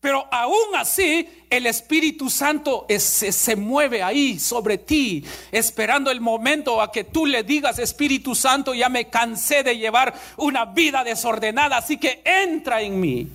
[0.00, 6.90] Pero aún así, el Espíritu Santo se, mueve ahí sobre ti, esperando el momento a
[6.90, 11.96] que tú le digas, Espíritu Santo, ya me cansé de llevar una vida desordenada, así
[11.96, 13.28] que entra en mí.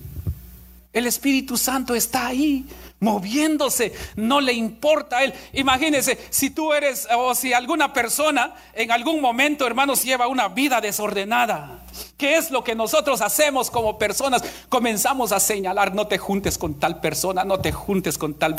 [0.92, 2.66] El Espíritu Santo está ahí
[3.02, 5.34] moviéndose, no le importa a él.
[5.52, 10.80] Imagínese, si tú eres o si alguna persona en algún momento, hermanos, lleva una vida
[10.80, 11.82] desordenada.
[12.22, 14.44] ¿Qué es lo que nosotros hacemos como personas?
[14.68, 18.54] Comenzamos a señalar, no te juntes con tal persona, no te juntes con tal,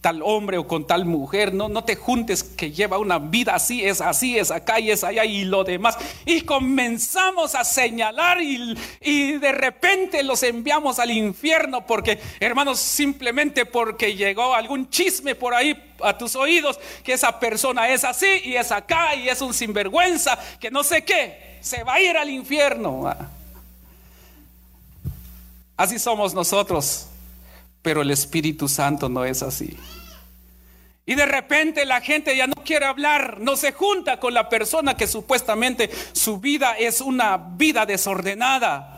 [0.00, 3.84] tal hombre o con tal mujer, no, no te juntes que lleva una vida así,
[3.84, 5.98] es así, es acá y es allá y lo demás.
[6.24, 13.66] Y comenzamos a señalar y, y de repente los enviamos al infierno porque, hermanos, simplemente
[13.66, 18.56] porque llegó algún chisme por ahí a tus oídos que esa persona es así y
[18.56, 22.28] es acá y es un sinvergüenza, que no sé qué se va a ir al
[22.28, 23.04] infierno.
[25.76, 27.06] Así somos nosotros,
[27.80, 29.78] pero el Espíritu Santo no es así.
[31.06, 34.96] Y de repente la gente ya no quiere hablar, no se junta con la persona
[34.96, 38.91] que supuestamente su vida es una vida desordenada.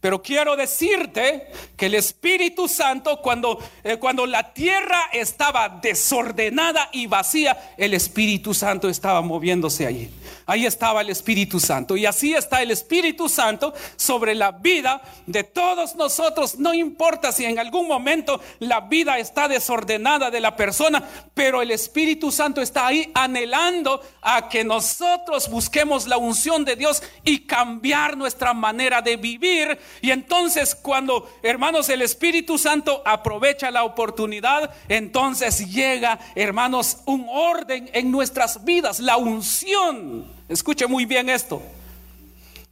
[0.00, 7.06] Pero quiero decirte que el Espíritu Santo, cuando, eh, cuando la tierra estaba desordenada y
[7.06, 10.10] vacía, el Espíritu Santo estaba moviéndose allí.
[10.46, 11.96] Ahí estaba el Espíritu Santo.
[11.96, 16.58] Y así está el Espíritu Santo sobre la vida de todos nosotros.
[16.58, 21.70] No importa si en algún momento la vida está desordenada de la persona, pero el
[21.70, 28.16] Espíritu Santo está ahí anhelando a que nosotros busquemos la unción de Dios y cambiar
[28.16, 35.70] nuestra manera de vivir Y entonces cuando, hermanos, el Espíritu Santo aprovecha la oportunidad, entonces
[35.70, 40.30] llega, hermanos, un orden en nuestras vidas, la unción.
[40.48, 41.62] Escuche muy bien esto.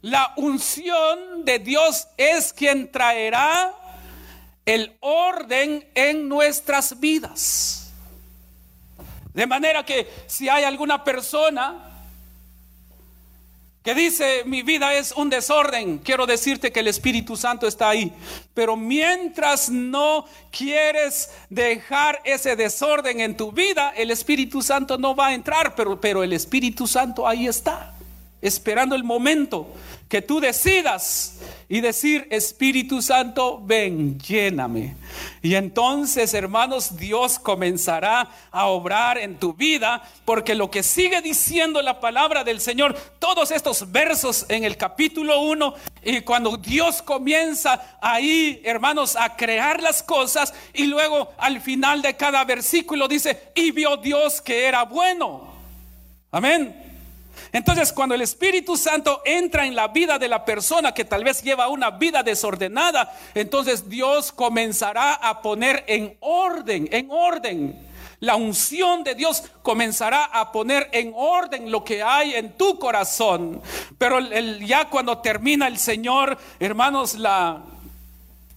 [0.01, 3.73] La unción de Dios es quien traerá
[4.65, 7.91] el orden en nuestras vidas.
[9.33, 11.88] De manera que si hay alguna persona
[13.83, 18.11] que dice mi vida es un desorden, quiero decirte que el Espíritu Santo está ahí.
[18.53, 25.27] Pero mientras no quieres dejar ese desorden en tu vida, el Espíritu Santo no va
[25.27, 27.93] a entrar, pero, pero el Espíritu Santo ahí está
[28.41, 29.67] esperando el momento
[30.09, 31.37] que tú decidas
[31.69, 34.95] y decir, Espíritu Santo, ven, lléname.
[35.43, 41.79] Y entonces, hermanos, Dios comenzará a obrar en tu vida, porque lo que sigue diciendo
[41.83, 47.99] la palabra del Señor, todos estos versos en el capítulo 1, y cuando Dios comienza
[48.01, 53.69] ahí, hermanos, a crear las cosas, y luego al final de cada versículo dice, y
[53.69, 55.53] vio Dios que era bueno.
[56.31, 56.88] Amén.
[57.51, 61.41] Entonces, cuando el Espíritu Santo entra en la vida de la persona que tal vez
[61.41, 67.89] lleva una vida desordenada, entonces Dios comenzará a poner en orden, en orden.
[68.21, 73.61] La unción de Dios comenzará a poner en orden lo que hay en tu corazón.
[73.97, 77.61] Pero ya cuando termina el Señor, hermanos, la,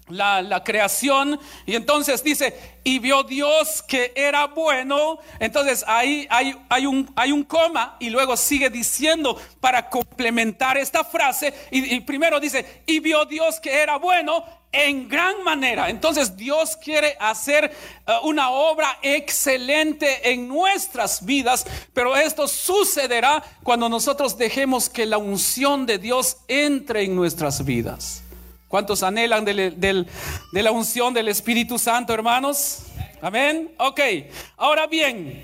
[0.08, 6.86] la, creación y entonces dice, y vio Dios que era bueno, entonces ahí hay, hay,
[6.86, 12.82] un, hay un coma y luego sigue diciendo para complementar esta frase y, primero dice,
[12.86, 15.90] y vio Dios que era bueno en gran manera.
[15.90, 23.88] Entonces Dios quiere hacer eh, una obra excelente en nuestras vidas, pero esto sucederá cuando
[23.88, 28.21] nosotros dejemos que la unción de Dios entre en nuestras vidas.
[28.72, 30.06] ¿Cuántos anhelan de
[30.50, 32.84] la unción del Espíritu Santo, hermanos?
[33.20, 33.70] Amén.
[33.76, 34.00] Ok.
[34.56, 35.42] Ahora bien,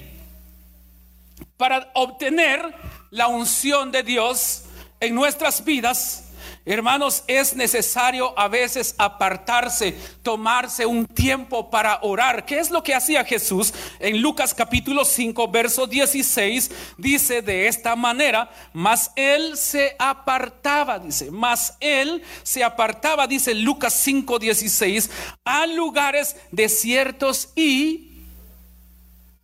[1.59, 2.75] para obtener
[3.11, 4.65] la unción de Dios
[4.99, 6.28] en nuestras vidas,
[6.71, 12.45] Hermanos, es necesario a veces apartarse, tomarse un tiempo para orar.
[12.45, 13.73] ¿Qué es lo que hacía Jesús?
[13.99, 21.31] En Lucas capítulo 5, verso 16, dice de esta manera, mas él se apartaba, dice,
[21.31, 25.11] mas él se apartaba, dice Lucas 5, 16,
[25.47, 28.11] a lugares desiertos y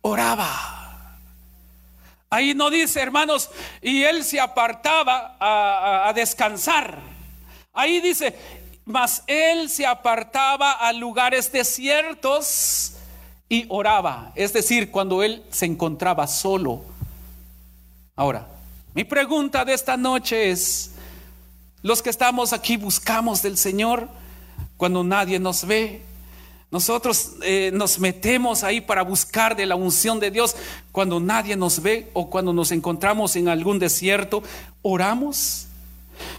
[0.01, 1.17] oraba.
[2.29, 3.49] Ahí no dice, hermanos,
[3.81, 7.14] y él se apartaba a, a descansar.
[7.75, 8.35] Ahí dice,
[8.85, 12.93] mas él se apartaba a lugares desiertos
[13.49, 14.31] y oraba.
[14.35, 16.81] Es decir, cuando él se encontraba solo.
[18.15, 18.47] Ahora,
[18.93, 20.91] mi pregunta de esta noche es,
[21.81, 24.07] los que estamos aquí buscamos del Señor
[24.77, 26.01] cuando nadie nos ve.
[26.71, 30.55] Nosotros eh, nos metemos ahí para buscar de la unción de Dios
[30.91, 34.43] cuando nadie nos ve o cuando nos encontramos en algún desierto.
[34.81, 35.67] Oramos.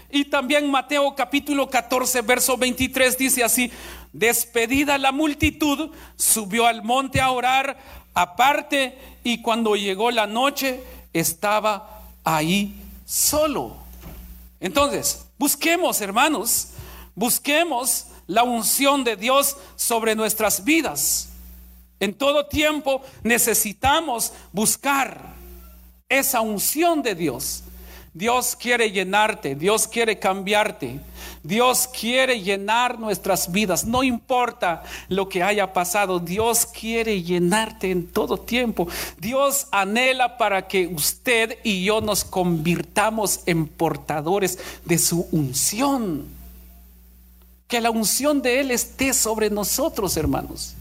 [0.09, 3.71] Y también Mateo capítulo 14, verso 23 dice así,
[4.13, 7.77] despedida la multitud, subió al monte a orar
[8.13, 10.81] aparte y cuando llegó la noche
[11.13, 12.73] estaba ahí
[13.05, 13.75] solo.
[14.59, 16.69] Entonces, busquemos, hermanos,
[17.13, 21.29] busquemos la unción de Dios sobre nuestras vidas.
[21.99, 25.35] En todo tiempo necesitamos buscar
[26.09, 27.63] esa unción de Dios.
[28.17, 30.99] Dios quiere llenarte, Dios quiere cambiarte,
[31.43, 38.07] Dios quiere llenar nuestras vidas, no importa lo que haya pasado, Dios quiere llenarte en
[38.07, 38.87] todo tiempo.
[39.19, 46.25] Dios anhela para que usted y yo nos convirtamos en portadores de su unción.
[47.67, 50.73] Que la unción de Él esté sobre nosotros, hermanos.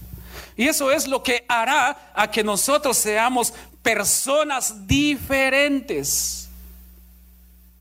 [0.57, 6.46] Y eso es lo que hará a que nosotros seamos personas diferentes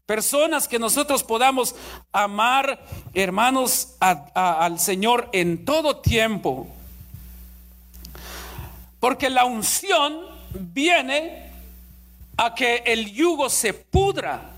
[0.05, 1.75] Personas que nosotros podamos
[2.11, 2.79] amar,
[3.15, 6.67] hermanos, al Señor en todo tiempo.
[8.99, 10.19] Porque la unción
[10.51, 11.51] viene
[12.37, 14.51] a que el yugo se pudra.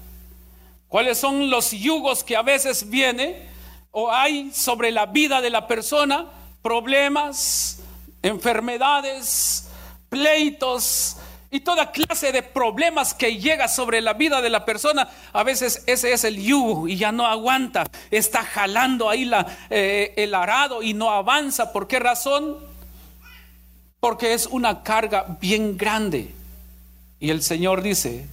[0.90, 3.48] ¿Cuáles son los yugos que a veces viene
[3.92, 6.28] o hay sobre la vida de la persona?
[6.62, 7.80] Problemas,
[8.22, 9.70] enfermedades,
[10.10, 11.18] pleitos,
[11.50, 15.84] y toda clase de problemas que llega sobre la vida de la persona, a veces
[15.88, 20.84] ese es el yugo y ya no aguanta, está jalando ahí la, eh, el arado
[20.84, 21.72] y no avanza.
[21.72, 22.58] ¿Por qué razón?
[24.00, 26.34] Porque es una carga bien grande.
[27.20, 28.28] Y el Señor dice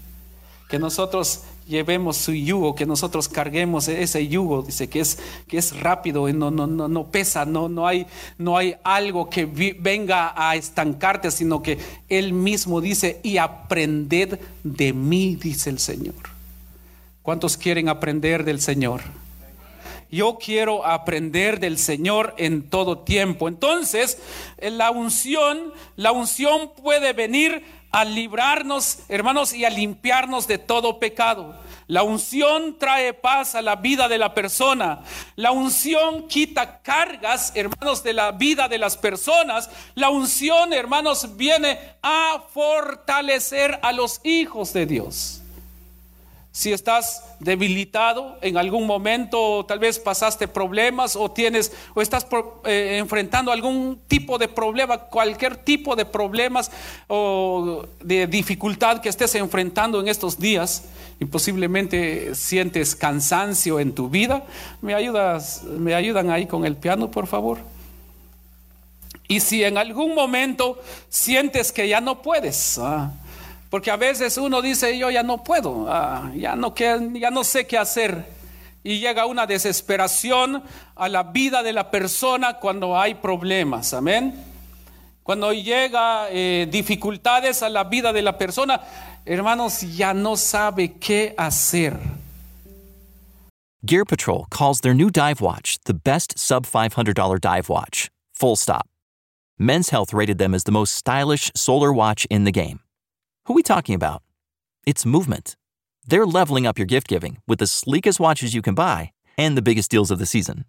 [0.69, 5.79] que nosotros llevemos su yugo, que nosotros carguemos ese yugo, dice que es, que es
[5.81, 8.07] rápido, no, no, no, no pesa, no, no, hay,
[8.39, 14.93] no hay algo que venga a estancarte, sino que Él mismo dice, y aprended de
[14.93, 16.15] mí, dice el Señor.
[17.23, 19.01] ¿Cuántos quieren aprender del Señor?
[20.11, 23.49] Yo quiero aprender del Señor en todo tiempo.
[23.49, 24.19] Entonces,
[24.61, 31.55] la unción, la unción puede venir a librarnos, hermanos, y a limpiarnos de todo pecado.
[31.87, 35.03] La unción trae paz a la vida de la persona.
[35.37, 39.71] La unción quita cargas, hermanos, de la vida de las personas.
[39.95, 45.44] La unción, hermanos, viene a fortalecer a los hijos de Dios.
[46.57, 52.25] Si estás debilitado en algún momento, tal vez pasaste problemas o tienes o estás
[52.65, 56.71] eh, enfrentando algún tipo de problema, cualquier tipo de problemas
[57.09, 60.85] o de dificultad que estés enfrentando en estos días
[61.19, 64.45] y posiblemente sientes cansancio en tu vida,
[64.81, 67.59] me ayudas, me ayudan ahí con el piano, por favor.
[69.27, 73.11] Y si en algún momento sientes que ya no puedes, ah,
[73.75, 77.67] porque a veces uno dice, yo ya no puedo, ah, ya, no, ya no sé
[77.67, 78.25] qué hacer.
[78.85, 80.63] Y llega una desesperación
[80.95, 83.93] a la vida de la persona cuando hay problemas.
[83.93, 84.33] Amén.
[85.25, 88.81] Cuando llega eh, dificultades a la vida de la persona,
[89.25, 91.99] hermanos, ya no sabe qué hacer.
[93.85, 98.09] Gear Patrol calls their new dive watch the best sub $500 dive watch.
[98.35, 98.87] Full stop.
[99.59, 102.79] Men's Health rated them as the most stylish solar watch in the game.
[103.47, 104.23] Who are we talking about?
[104.87, 105.55] It's Movement.
[106.07, 109.61] They're leveling up your gift giving with the sleekest watches you can buy and the
[109.61, 110.65] biggest deals of the season.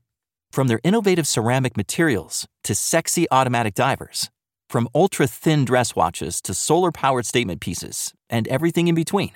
[0.51, 4.29] From their innovative ceramic materials to sexy automatic divers,
[4.69, 9.31] from ultra thin dress watches to solar powered statement pieces, and everything in between,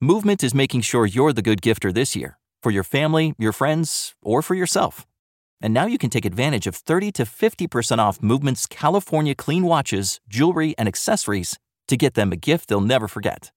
[0.00, 4.16] Movement is making sure you're the good gifter this year for your family, your friends,
[4.20, 5.06] or for yourself.
[5.60, 10.20] And now you can take advantage of 30 to 50% off Movement's California clean watches,
[10.28, 11.56] jewelry, and accessories
[11.90, 13.52] to get them a gift they'll never forget.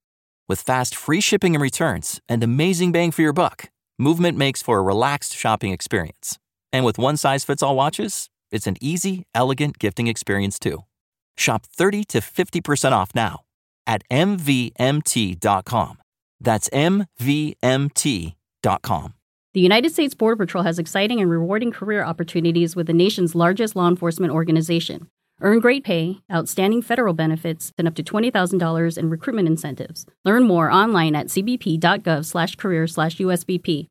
[0.50, 3.70] With fast, free shipping and returns and amazing bang for your buck,
[4.00, 6.40] Movement makes for a relaxed shopping experience.
[6.72, 10.84] And with one size fits all watches, it's an easy, elegant gifting experience too.
[11.38, 13.42] Shop 30 to 50% off now
[13.86, 15.98] at MVMT.com.
[16.42, 18.34] That's MVMT.com.
[19.54, 23.76] The United States Border Patrol has exciting and rewarding career opportunities with the nation's largest
[23.76, 25.08] law enforcement organization.
[25.44, 30.06] Earn great pay, outstanding federal benefits, and up to $20,000 in recruitment incentives.
[30.24, 33.88] Learn more online at cbp.gov/career/usbp.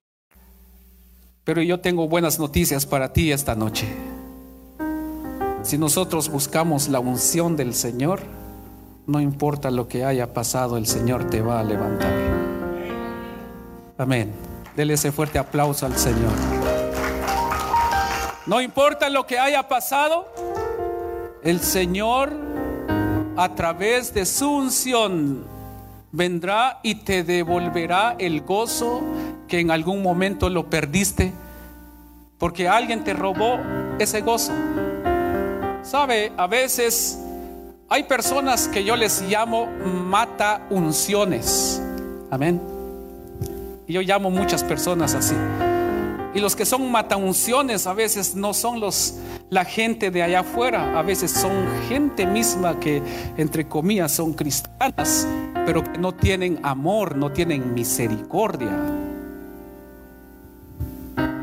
[1.45, 3.87] Pero yo tengo buenas noticias para ti esta noche.
[5.63, 8.21] Si nosotros buscamos la unción del Señor,
[9.07, 12.13] no importa lo que haya pasado, el Señor te va a levantar.
[13.99, 14.33] Amén.
[14.77, 16.33] Dele ese fuerte aplauso al Señor.
[18.47, 20.27] No importa lo que haya pasado,
[21.45, 22.33] el Señor
[23.37, 25.45] a través de su unción
[26.13, 29.03] vendrá y te devolverá el gozo
[29.49, 31.33] que en algún momento lo perdiste
[32.39, 33.59] porque alguien te robó
[33.99, 34.53] ese gozo.
[35.83, 37.19] Sabe, a veces
[37.89, 41.83] hay personas que yo les llamo mata unciones.
[42.31, 42.61] Amén.
[43.89, 45.35] Yo llamo muchas personas así.
[46.35, 49.15] Y los que son mataunciones a veces no son los
[49.51, 51.53] la gente de allá afuera, a veces son
[51.87, 53.03] gente misma que
[53.37, 55.29] entre comillas son cristianas,
[55.67, 58.71] pero que no tienen amor, no tienen misericordia.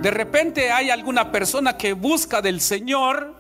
[0.02, 3.36] De repente hay alguna persona que busca del Señor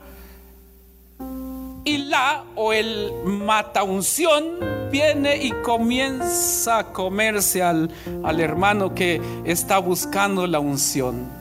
[1.84, 4.60] y la o el mataunción
[4.92, 7.90] viene y comienza a comerse al,
[8.24, 11.39] al hermano que está buscando la unción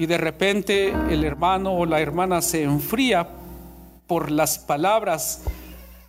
[0.00, 3.28] y de repente el hermano o la hermana se enfría
[4.06, 5.42] por las palabras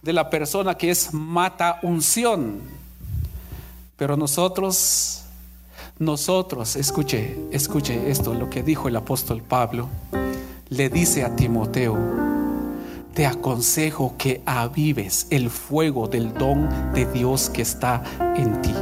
[0.02, 2.62] de la persona que es mata unción.
[3.98, 5.26] Pero nosotros,
[6.00, 9.89] nosotros, escuche, escuche esto, lo que dijo el apóstol Pablo,
[10.70, 11.98] le dice a Timoteo,
[13.14, 18.02] te aconsejo que avives el fuego del don de Dios que está
[18.38, 18.74] en ti.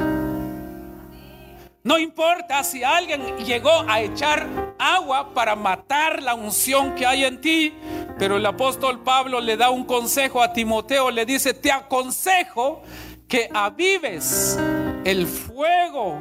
[1.81, 7.39] No importa si alguien llegó a echar agua para matar la unción que hay en
[7.39, 7.73] ti,
[8.17, 12.81] pero el apóstol Pablo le da un consejo a Timoteo, le dice, te aconsejo
[13.29, 14.59] que avives
[15.05, 16.17] el fuego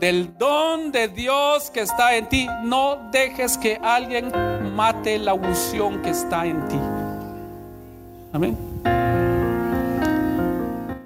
[0.00, 2.46] del don de Dios que está en ti.
[2.62, 4.32] No dejes que alguien
[4.74, 6.78] mate la unción que está en ti.
[8.32, 8.56] Amén.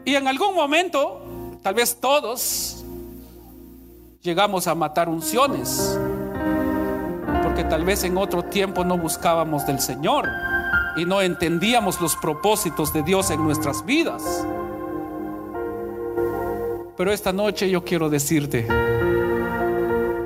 [0.05, 2.78] Y en algún momento, tal vez todos,
[4.22, 5.98] llegamos a matar unciones,
[7.42, 10.28] porque tal vez en otro tiempo no buscábamos del Señor
[10.96, 14.46] y no entendíamos los propósitos de Dios en nuestras vidas.
[16.96, 18.66] Pero esta noche yo quiero decirte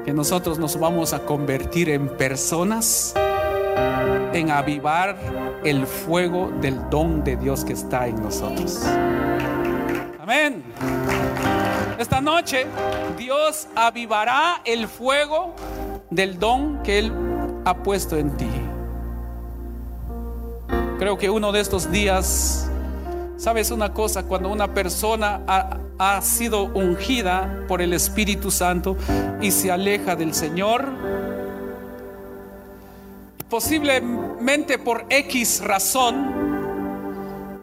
[0.04, 3.14] que nosotros nos vamos a convertir en personas
[4.32, 5.16] en avivar
[5.64, 8.82] el fuego del don de Dios que está en nosotros.
[10.20, 10.62] Amén.
[12.02, 12.66] Esta noche
[13.16, 15.54] Dios avivará el fuego
[16.10, 17.12] del don que Él
[17.64, 18.50] ha puesto en ti.
[20.98, 22.68] Creo que uno de estos días,
[23.36, 28.96] sabes una cosa, cuando una persona ha, sido ungida por el Espíritu Santo
[29.40, 30.88] y se aleja del Señor,
[33.48, 36.32] posiblemente por X razón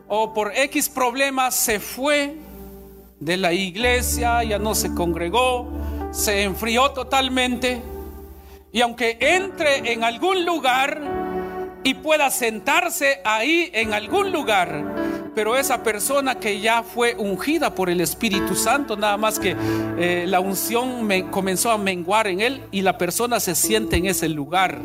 [0.08, 2.48] o por X problemas se fue
[3.20, 5.67] de la iglesia, ya no se congregó,
[6.11, 7.82] se enfrió totalmente.
[8.72, 11.01] Y aunque entre en algún lugar
[11.84, 17.89] y pueda sentarse ahí en algún lugar, pero esa persona que ya fue ungida por
[17.89, 19.55] el Espíritu Santo, nada más que
[19.97, 24.05] eh, la unción me comenzó a menguar en él y la persona se siente en
[24.05, 24.80] ese lugar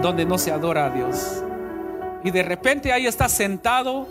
[0.00, 1.42] donde no se adora a Dios.
[2.24, 4.06] Y de repente ahí está sentado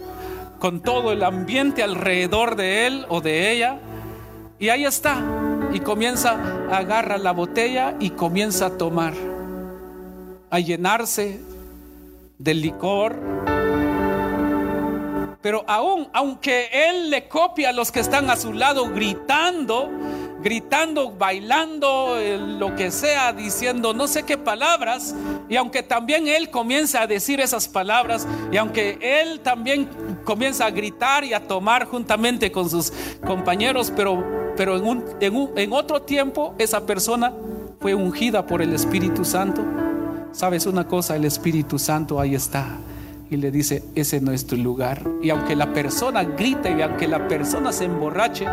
[0.60, 3.80] con todo el ambiente alrededor de él o de ella.
[4.60, 5.22] Y ahí está.
[5.74, 6.38] Y comienza,
[6.72, 9.14] agarra la botella y comienza a tomar,
[10.50, 11.42] a llenarse
[12.38, 13.16] del licor.
[15.42, 19.90] Pero aún, aunque él le copia a los que están a su lado gritando,
[20.42, 25.16] gritando, bailando, eh, lo que sea, diciendo no sé qué palabras,
[25.50, 29.90] y aunque también él comienza a decir esas palabras, y aunque él también
[30.24, 32.92] comienza a gritar y a tomar juntamente con sus
[33.26, 34.24] compañeros, pero,
[34.56, 37.34] pero en, en, en otro tiempo esa persona
[37.80, 39.64] fue ungida por el Espíritu Santo.
[40.32, 41.16] ¿Sabes una cosa?
[41.16, 42.78] El Espíritu Santo ahí está
[43.30, 45.04] y le dice, ese no es tu lugar.
[45.22, 48.46] Y aunque la persona grita y aunque la persona se emborrache,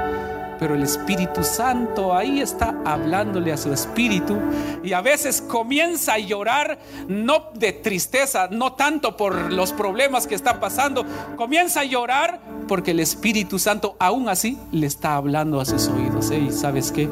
[0.59, 4.39] pero el Espíritu Santo ahí está hablándole a su espíritu.
[4.83, 6.79] Y a veces comienza a llorar
[7.09, 11.05] no de tristeza, no tanto por los problemas que está pasando,
[11.37, 16.31] comienza a llorar porque el Espíritu Santo aún así le está hablando a sus oídos.
[16.31, 17.09] Y sabes que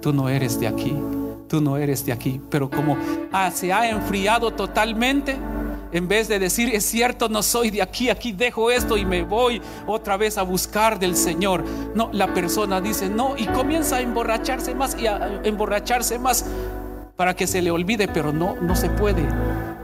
[0.00, 0.94] tú no eres de aquí,
[1.48, 2.96] tú no eres de aquí, pero como
[3.32, 5.36] ah, se ha enfriado totalmente,
[5.92, 9.22] en vez de decir, es cierto, no soy de aquí, aquí dejo esto y me
[9.22, 11.64] voy otra vez a buscar del Señor.
[11.94, 16.46] No, la persona dice, no, y comienza a emborracharse más y a emborracharse más
[17.16, 19.28] para que se le olvide, pero no, no se puede,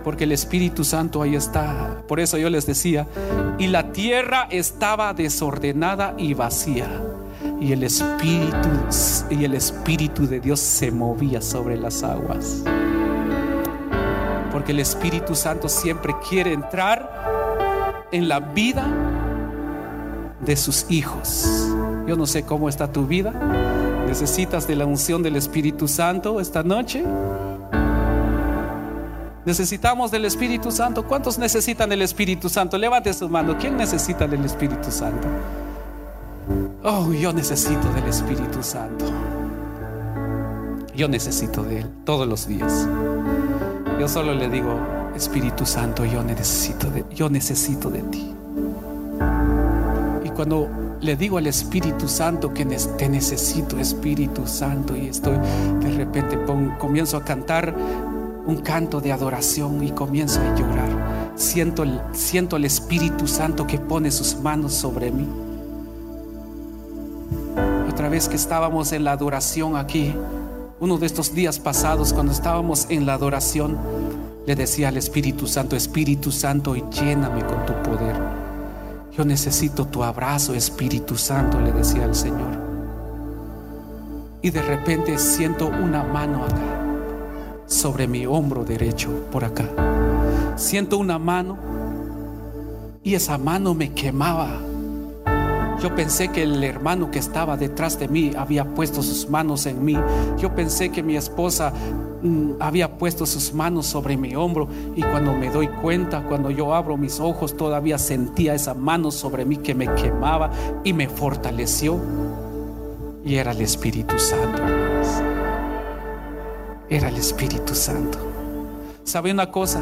[0.02, 2.02] porque el Espíritu Santo ahí está.
[2.08, 3.06] Por eso yo les decía,
[3.58, 6.88] y la tierra estaba desordenada y vacía.
[7.60, 8.68] Y el Espíritu,
[9.30, 12.62] y el Espíritu de Dios se movía sobre las aguas
[14.58, 17.08] porque el Espíritu Santo siempre quiere entrar
[18.10, 18.88] en la vida
[20.40, 21.68] de sus hijos.
[22.08, 23.30] Yo no sé cómo está tu vida.
[24.08, 27.04] ¿Necesitas de la unción del Espíritu Santo esta noche?
[29.44, 31.04] Necesitamos del Espíritu Santo.
[31.04, 32.76] ¿Cuántos necesitan del Espíritu Santo?
[32.78, 33.56] Levante su mano.
[33.56, 35.28] ¿Quién necesita del Espíritu Santo?
[36.82, 39.04] Oh, yo necesito del Espíritu Santo.
[40.96, 42.88] Yo necesito de Él todos los días.
[43.98, 44.78] Yo solo le digo,
[45.16, 48.32] Espíritu Santo, yo necesito de, yo necesito de ti.
[50.24, 50.68] Y cuando
[51.00, 55.36] le digo al Espíritu Santo que te necesito, Espíritu Santo, y estoy,
[55.80, 56.38] de repente
[56.78, 57.74] comienzo a cantar
[58.46, 61.32] un canto de adoración y comienzo a llorar.
[61.34, 65.28] Siento siento el Espíritu Santo que pone sus manos sobre mí.
[67.90, 70.14] Otra vez que estábamos en la adoración aquí,
[70.80, 73.76] uno de estos días pasados, cuando estábamos en la adoración,
[74.46, 78.16] le decía al Espíritu Santo, Espíritu Santo, lléname con tu poder.
[79.16, 82.68] Yo necesito tu abrazo, Espíritu Santo, le decía al Señor.
[84.40, 89.68] Y de repente siento una mano acá, sobre mi hombro derecho, por acá.
[90.56, 91.58] Siento una mano
[93.02, 94.60] y esa mano me quemaba
[95.80, 99.84] yo pensé que el hermano que estaba detrás de mí había puesto sus manos en
[99.84, 99.96] mí.
[100.38, 101.72] Yo pensé que mi esposa
[102.22, 104.68] mm, había puesto sus manos sobre mi hombro.
[104.96, 109.44] Y cuando me doy cuenta, cuando yo abro mis ojos, todavía sentía esa mano sobre
[109.44, 110.50] mí que me quemaba
[110.82, 111.98] y me fortaleció.
[113.24, 114.62] Y era el Espíritu Santo.
[116.88, 118.18] Era el Espíritu Santo.
[119.04, 119.80] ¿Sabe una cosa?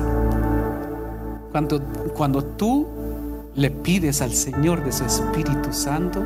[1.53, 1.81] Cuando,
[2.15, 2.87] cuando tú
[3.57, 6.23] le pides al Señor de su Espíritu Santo,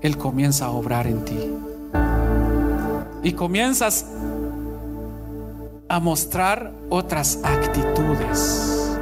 [0.00, 1.38] Él comienza a obrar en ti.
[3.22, 4.06] y comienzas
[5.90, 8.96] a mostrar otras actitudes.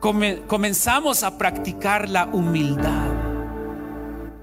[0.00, 3.06] Come- comenzamos a practicar la humildad.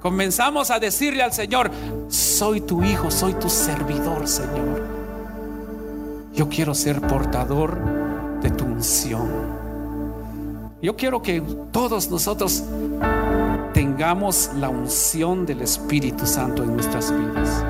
[0.01, 1.69] Comenzamos a decirle al Señor,
[2.07, 4.81] soy tu hijo, soy tu servidor, Señor.
[6.33, 7.77] Yo quiero ser portador
[8.41, 9.60] de tu unción.
[10.81, 12.63] Yo quiero que todos nosotros
[13.71, 17.63] tengamos la unción del Espíritu Santo en nuestras vidas.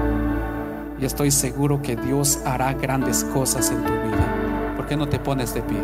[0.97, 4.73] Y estoy seguro que Dios hará grandes cosas en tu vida.
[4.77, 5.77] ¿Por qué no te pones de pie?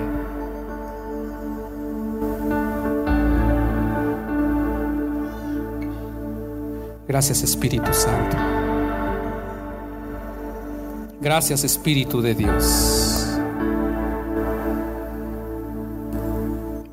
[7.09, 8.37] Gracias Espíritu Santo.
[11.19, 13.16] Gracias Espíritu de Dios.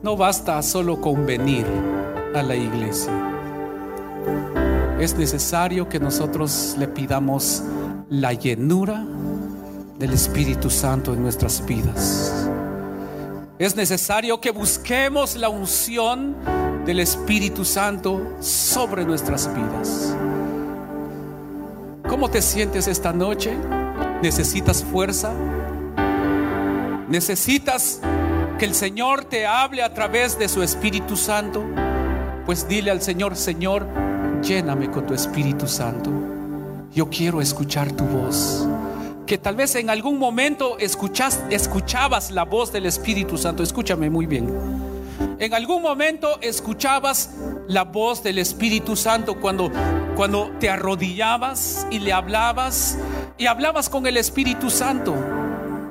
[0.05, 1.65] No basta solo con venir
[2.35, 3.11] a la iglesia.
[5.01, 7.63] Es necesario que nosotros le pidamos
[8.11, 9.03] la llenura
[9.99, 12.51] del Espíritu Santo en nuestras vidas.
[13.59, 16.37] Es necesario que busquemos la unción
[16.85, 20.15] del Espíritu Santo sobre nuestras vidas.
[22.07, 23.57] ¿Cómo te sientes esta noche?
[24.21, 25.33] ¿Necesitas fuerza?
[27.09, 28.03] ¿Necesitas
[28.59, 31.65] que el Señor te hable a través de su Espíritu Santo?
[32.47, 33.87] Pues dile al Señor, Señor,
[34.43, 36.11] lléname con tu Espíritu Santo.
[36.93, 38.67] Yo quiero escuchar tu voz.
[39.27, 43.63] Que tal vez en algún momento escuchas, escuchabas la voz del Espíritu Santo.
[43.63, 44.49] Escúchame muy bien.
[45.39, 47.31] En algún momento escuchabas
[47.67, 49.71] la voz del Espíritu Santo cuando,
[50.15, 52.99] cuando te arrodillabas y le hablabas
[53.39, 55.15] y hablabas con el Espíritu Santo.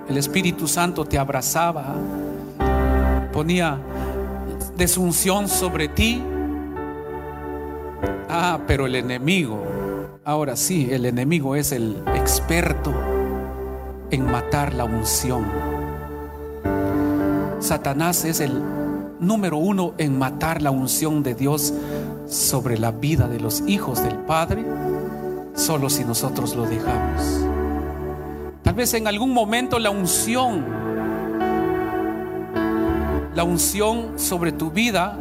[0.08, 1.96] El Espíritu Santo te abrazaba,
[3.34, 3.80] ponía
[4.78, 6.22] desunción sobre ti.
[8.30, 9.62] Ah, pero el enemigo,
[10.24, 12.94] ahora sí, el enemigo es el experto
[14.12, 15.44] en matar la unción.
[17.60, 18.62] Satanás es el
[19.20, 21.74] número uno en matar la unción de Dios
[22.28, 24.64] sobre la vida de los hijos del Padre,
[25.56, 27.46] solo si nosotros lo dejamos.
[28.64, 30.83] Tal vez en algún momento la unción,
[33.36, 35.18] la unción sobre tu vida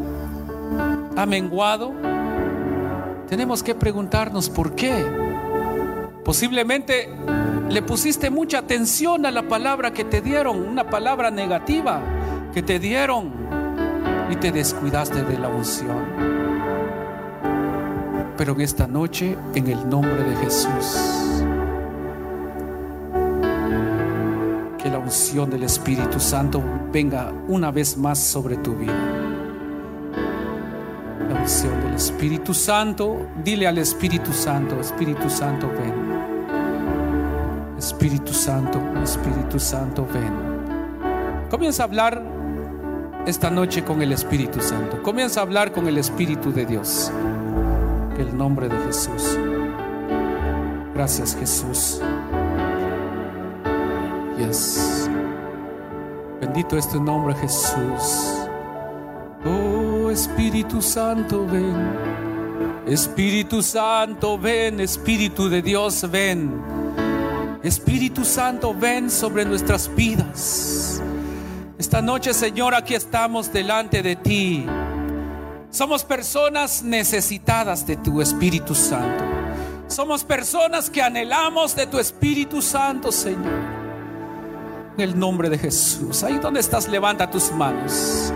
[1.16, 1.92] ha menguado.
[3.28, 5.04] Tenemos que preguntarnos por qué.
[6.24, 7.08] Posiblemente
[7.68, 12.00] le pusiste mucha atención a la palabra que te dieron, una palabra negativa
[12.52, 13.32] que te dieron
[14.30, 16.32] y te descuidaste de la unción.
[18.36, 21.21] Pero en esta noche, en el nombre de Jesús,
[25.12, 28.96] unción del Espíritu Santo venga una vez más sobre tu vida.
[31.28, 35.92] La unción del Espíritu Santo, dile al Espíritu Santo, Espíritu Santo, ven.
[37.76, 40.32] Espíritu Santo, Espíritu Santo, ven.
[41.50, 42.22] Comienza a hablar
[43.26, 45.02] esta noche con el Espíritu Santo.
[45.02, 47.12] Comienza a hablar con el Espíritu de Dios.
[48.16, 49.38] El nombre de Jesús.
[50.94, 52.00] Gracias Jesús.
[54.38, 55.01] Yes.
[56.42, 58.48] Bendito es tu nombre Jesús.
[59.46, 62.82] Oh Espíritu Santo, ven.
[62.84, 64.80] Espíritu Santo, ven.
[64.80, 66.50] Espíritu de Dios, ven.
[67.62, 71.00] Espíritu Santo, ven sobre nuestras vidas.
[71.78, 74.66] Esta noche, Señor, aquí estamos delante de ti.
[75.70, 79.22] Somos personas necesitadas de tu Espíritu Santo.
[79.86, 83.81] Somos personas que anhelamos de tu Espíritu Santo, Señor.
[85.02, 86.22] El nombre de Jesús.
[86.22, 88.32] Ahí donde estás, levanta tus manos.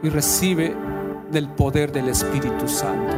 [0.00, 0.76] Y recibe
[1.32, 3.16] del poder del Espíritu Santo.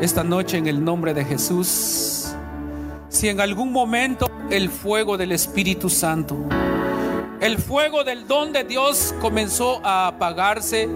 [0.00, 2.32] Esta noche en el nombre de Jesús,
[3.10, 6.46] si en algún momento el fuego del Espíritu Santo,
[7.42, 10.88] el fuego del don de Dios comenzó a apagarse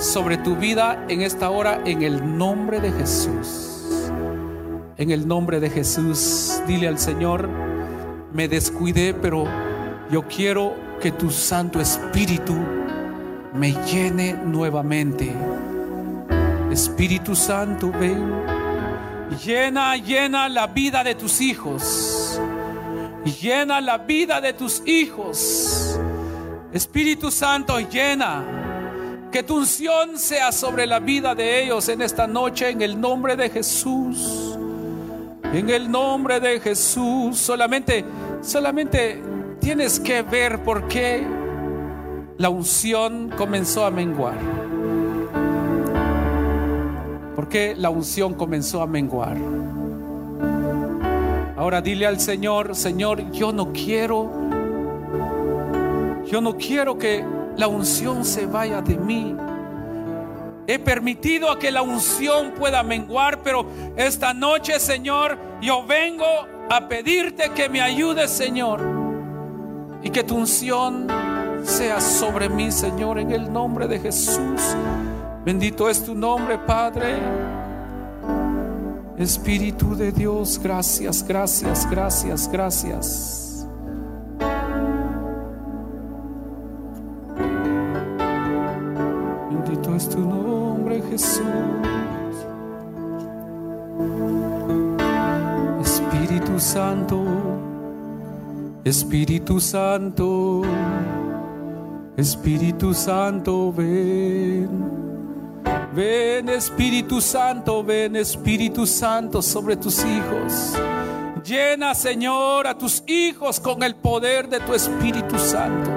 [0.00, 3.73] sobre tu vida en esta hora, en el nombre de Jesús.
[5.04, 7.46] En el nombre de Jesús, dile al Señor,
[8.32, 9.44] me descuidé, pero
[10.10, 12.54] yo quiero que tu Santo Espíritu
[13.52, 15.30] me llene nuevamente.
[16.72, 18.32] Espíritu Santo, ven.
[19.44, 22.40] Llena, llena la vida de tus hijos.
[23.42, 26.00] Llena la vida de tus hijos.
[26.72, 29.28] Espíritu Santo, llena.
[29.30, 33.36] Que tu unción sea sobre la vida de ellos en esta noche en el nombre
[33.36, 34.43] de Jesús.
[35.54, 37.38] En el nombre de Jesús.
[37.38, 38.04] Solamente,
[38.42, 39.22] solamente
[39.60, 41.24] tienes que ver por qué
[42.38, 44.34] la unción comenzó a menguar.
[47.36, 49.36] Porque la unción comenzó a menguar.
[51.56, 54.32] Ahora dile al Señor, Señor, yo no quiero,
[56.26, 57.24] yo no quiero que
[57.56, 59.36] la unción se vaya de mí.
[60.66, 66.24] He permitido a que la unción pueda menguar, pero esta noche, Señor, yo vengo
[66.70, 68.80] a pedirte que me ayudes, Señor,
[70.02, 71.06] y que tu unción
[71.64, 74.60] sea sobre mí, Señor, en el nombre de Jesús.
[75.44, 77.18] Bendito es tu nombre, Padre.
[79.18, 83.43] Espíritu de Dios, gracias, gracias, gracias, gracias.
[91.14, 91.44] Jesús.
[95.80, 97.24] Espíritu Santo,
[98.84, 100.62] Espíritu Santo,
[102.16, 104.68] Espíritu Santo, ven.
[105.94, 110.74] Ven Espíritu Santo, ven Espíritu Santo sobre tus hijos.
[111.44, 115.90] Llena, Señor, a tus hijos con el poder de tu Espíritu Santo.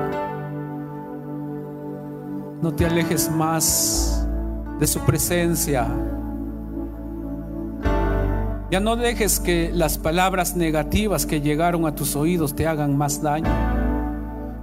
[2.62, 4.27] No te alejes más
[4.80, 5.88] de su presencia.
[8.70, 13.22] Ya no dejes que las palabras negativas que llegaron a tus oídos te hagan más
[13.22, 13.50] daño,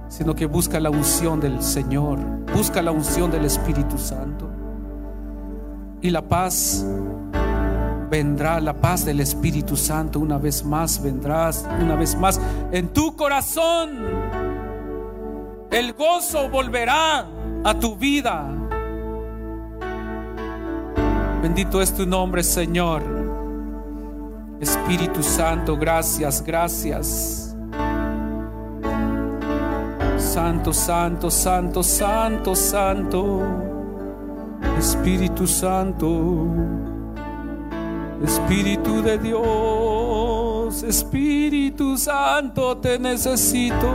[0.09, 2.19] sino que busca la unción del Señor,
[2.55, 4.47] busca la unción del Espíritu Santo.
[6.01, 6.85] Y la paz
[8.11, 12.39] vendrá, la paz del Espíritu Santo una vez más vendrás, una vez más
[12.71, 13.97] en tu corazón.
[15.71, 17.25] El gozo volverá
[17.63, 18.64] a tu vida.
[21.45, 23.03] Bendito es tu nombre, Señor.
[24.59, 27.55] Espíritu Santo, gracias, gracias.
[30.17, 33.43] Santo, santo, santo, santo, santo.
[34.79, 36.47] Espíritu Santo.
[38.23, 43.93] Espíritu de Dios, Espíritu Santo, te necesito.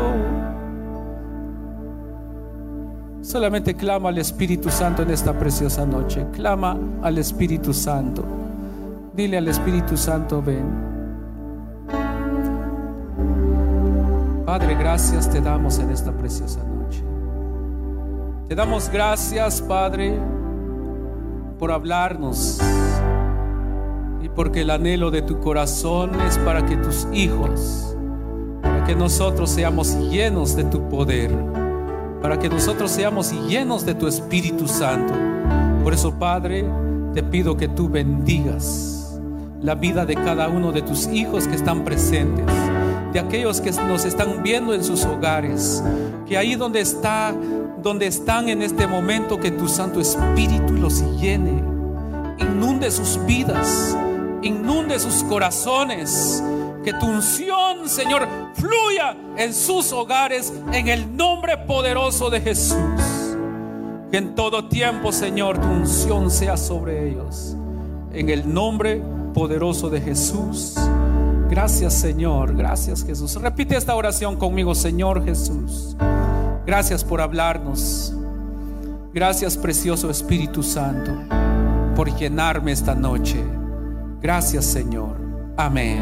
[3.31, 6.27] Solamente clama al Espíritu Santo en esta preciosa noche.
[6.33, 8.25] Clama al Espíritu Santo.
[9.15, 10.65] Dile al Espíritu Santo, ven.
[14.45, 17.05] Padre, gracias te damos en esta preciosa noche.
[18.49, 20.19] Te damos gracias, Padre,
[21.57, 22.59] por hablarnos
[24.25, 27.97] y porque el anhelo de tu corazón es para que tus hijos,
[28.61, 31.31] para que nosotros seamos llenos de tu poder,
[32.21, 35.15] para que nosotros seamos llenos de tu Espíritu Santo.
[35.83, 36.65] Por eso, Padre,
[37.15, 39.19] te pido que tú bendigas
[39.63, 42.47] la vida de cada uno de tus hijos que están presentes,
[43.13, 45.83] de aquellos que nos están viendo en sus hogares,
[46.27, 47.35] que ahí donde está,
[47.83, 51.63] donde están en este momento, que tu Santo Espíritu los llene,
[52.39, 53.97] inunde sus vidas,
[54.43, 56.43] inunde sus corazones,
[56.85, 62.77] que tu unción, Señor, fluya en sus hogares en el nombre poderoso de Jesús.
[64.11, 67.57] Que en todo tiempo, Señor, tu unción sea sobre ellos.
[68.13, 69.03] En el nombre
[69.35, 70.75] poderoso de Jesús.
[71.49, 72.57] Gracias, Señor.
[72.57, 73.35] Gracias, Jesús.
[73.41, 75.97] Repite esta oración conmigo, Señor Jesús.
[76.67, 78.15] Gracias por hablarnos.
[79.13, 81.13] Gracias, precioso Espíritu Santo,
[81.97, 83.37] por llenarme esta noche.
[84.21, 85.30] Gracias, Señor.
[85.61, 86.01] Amén.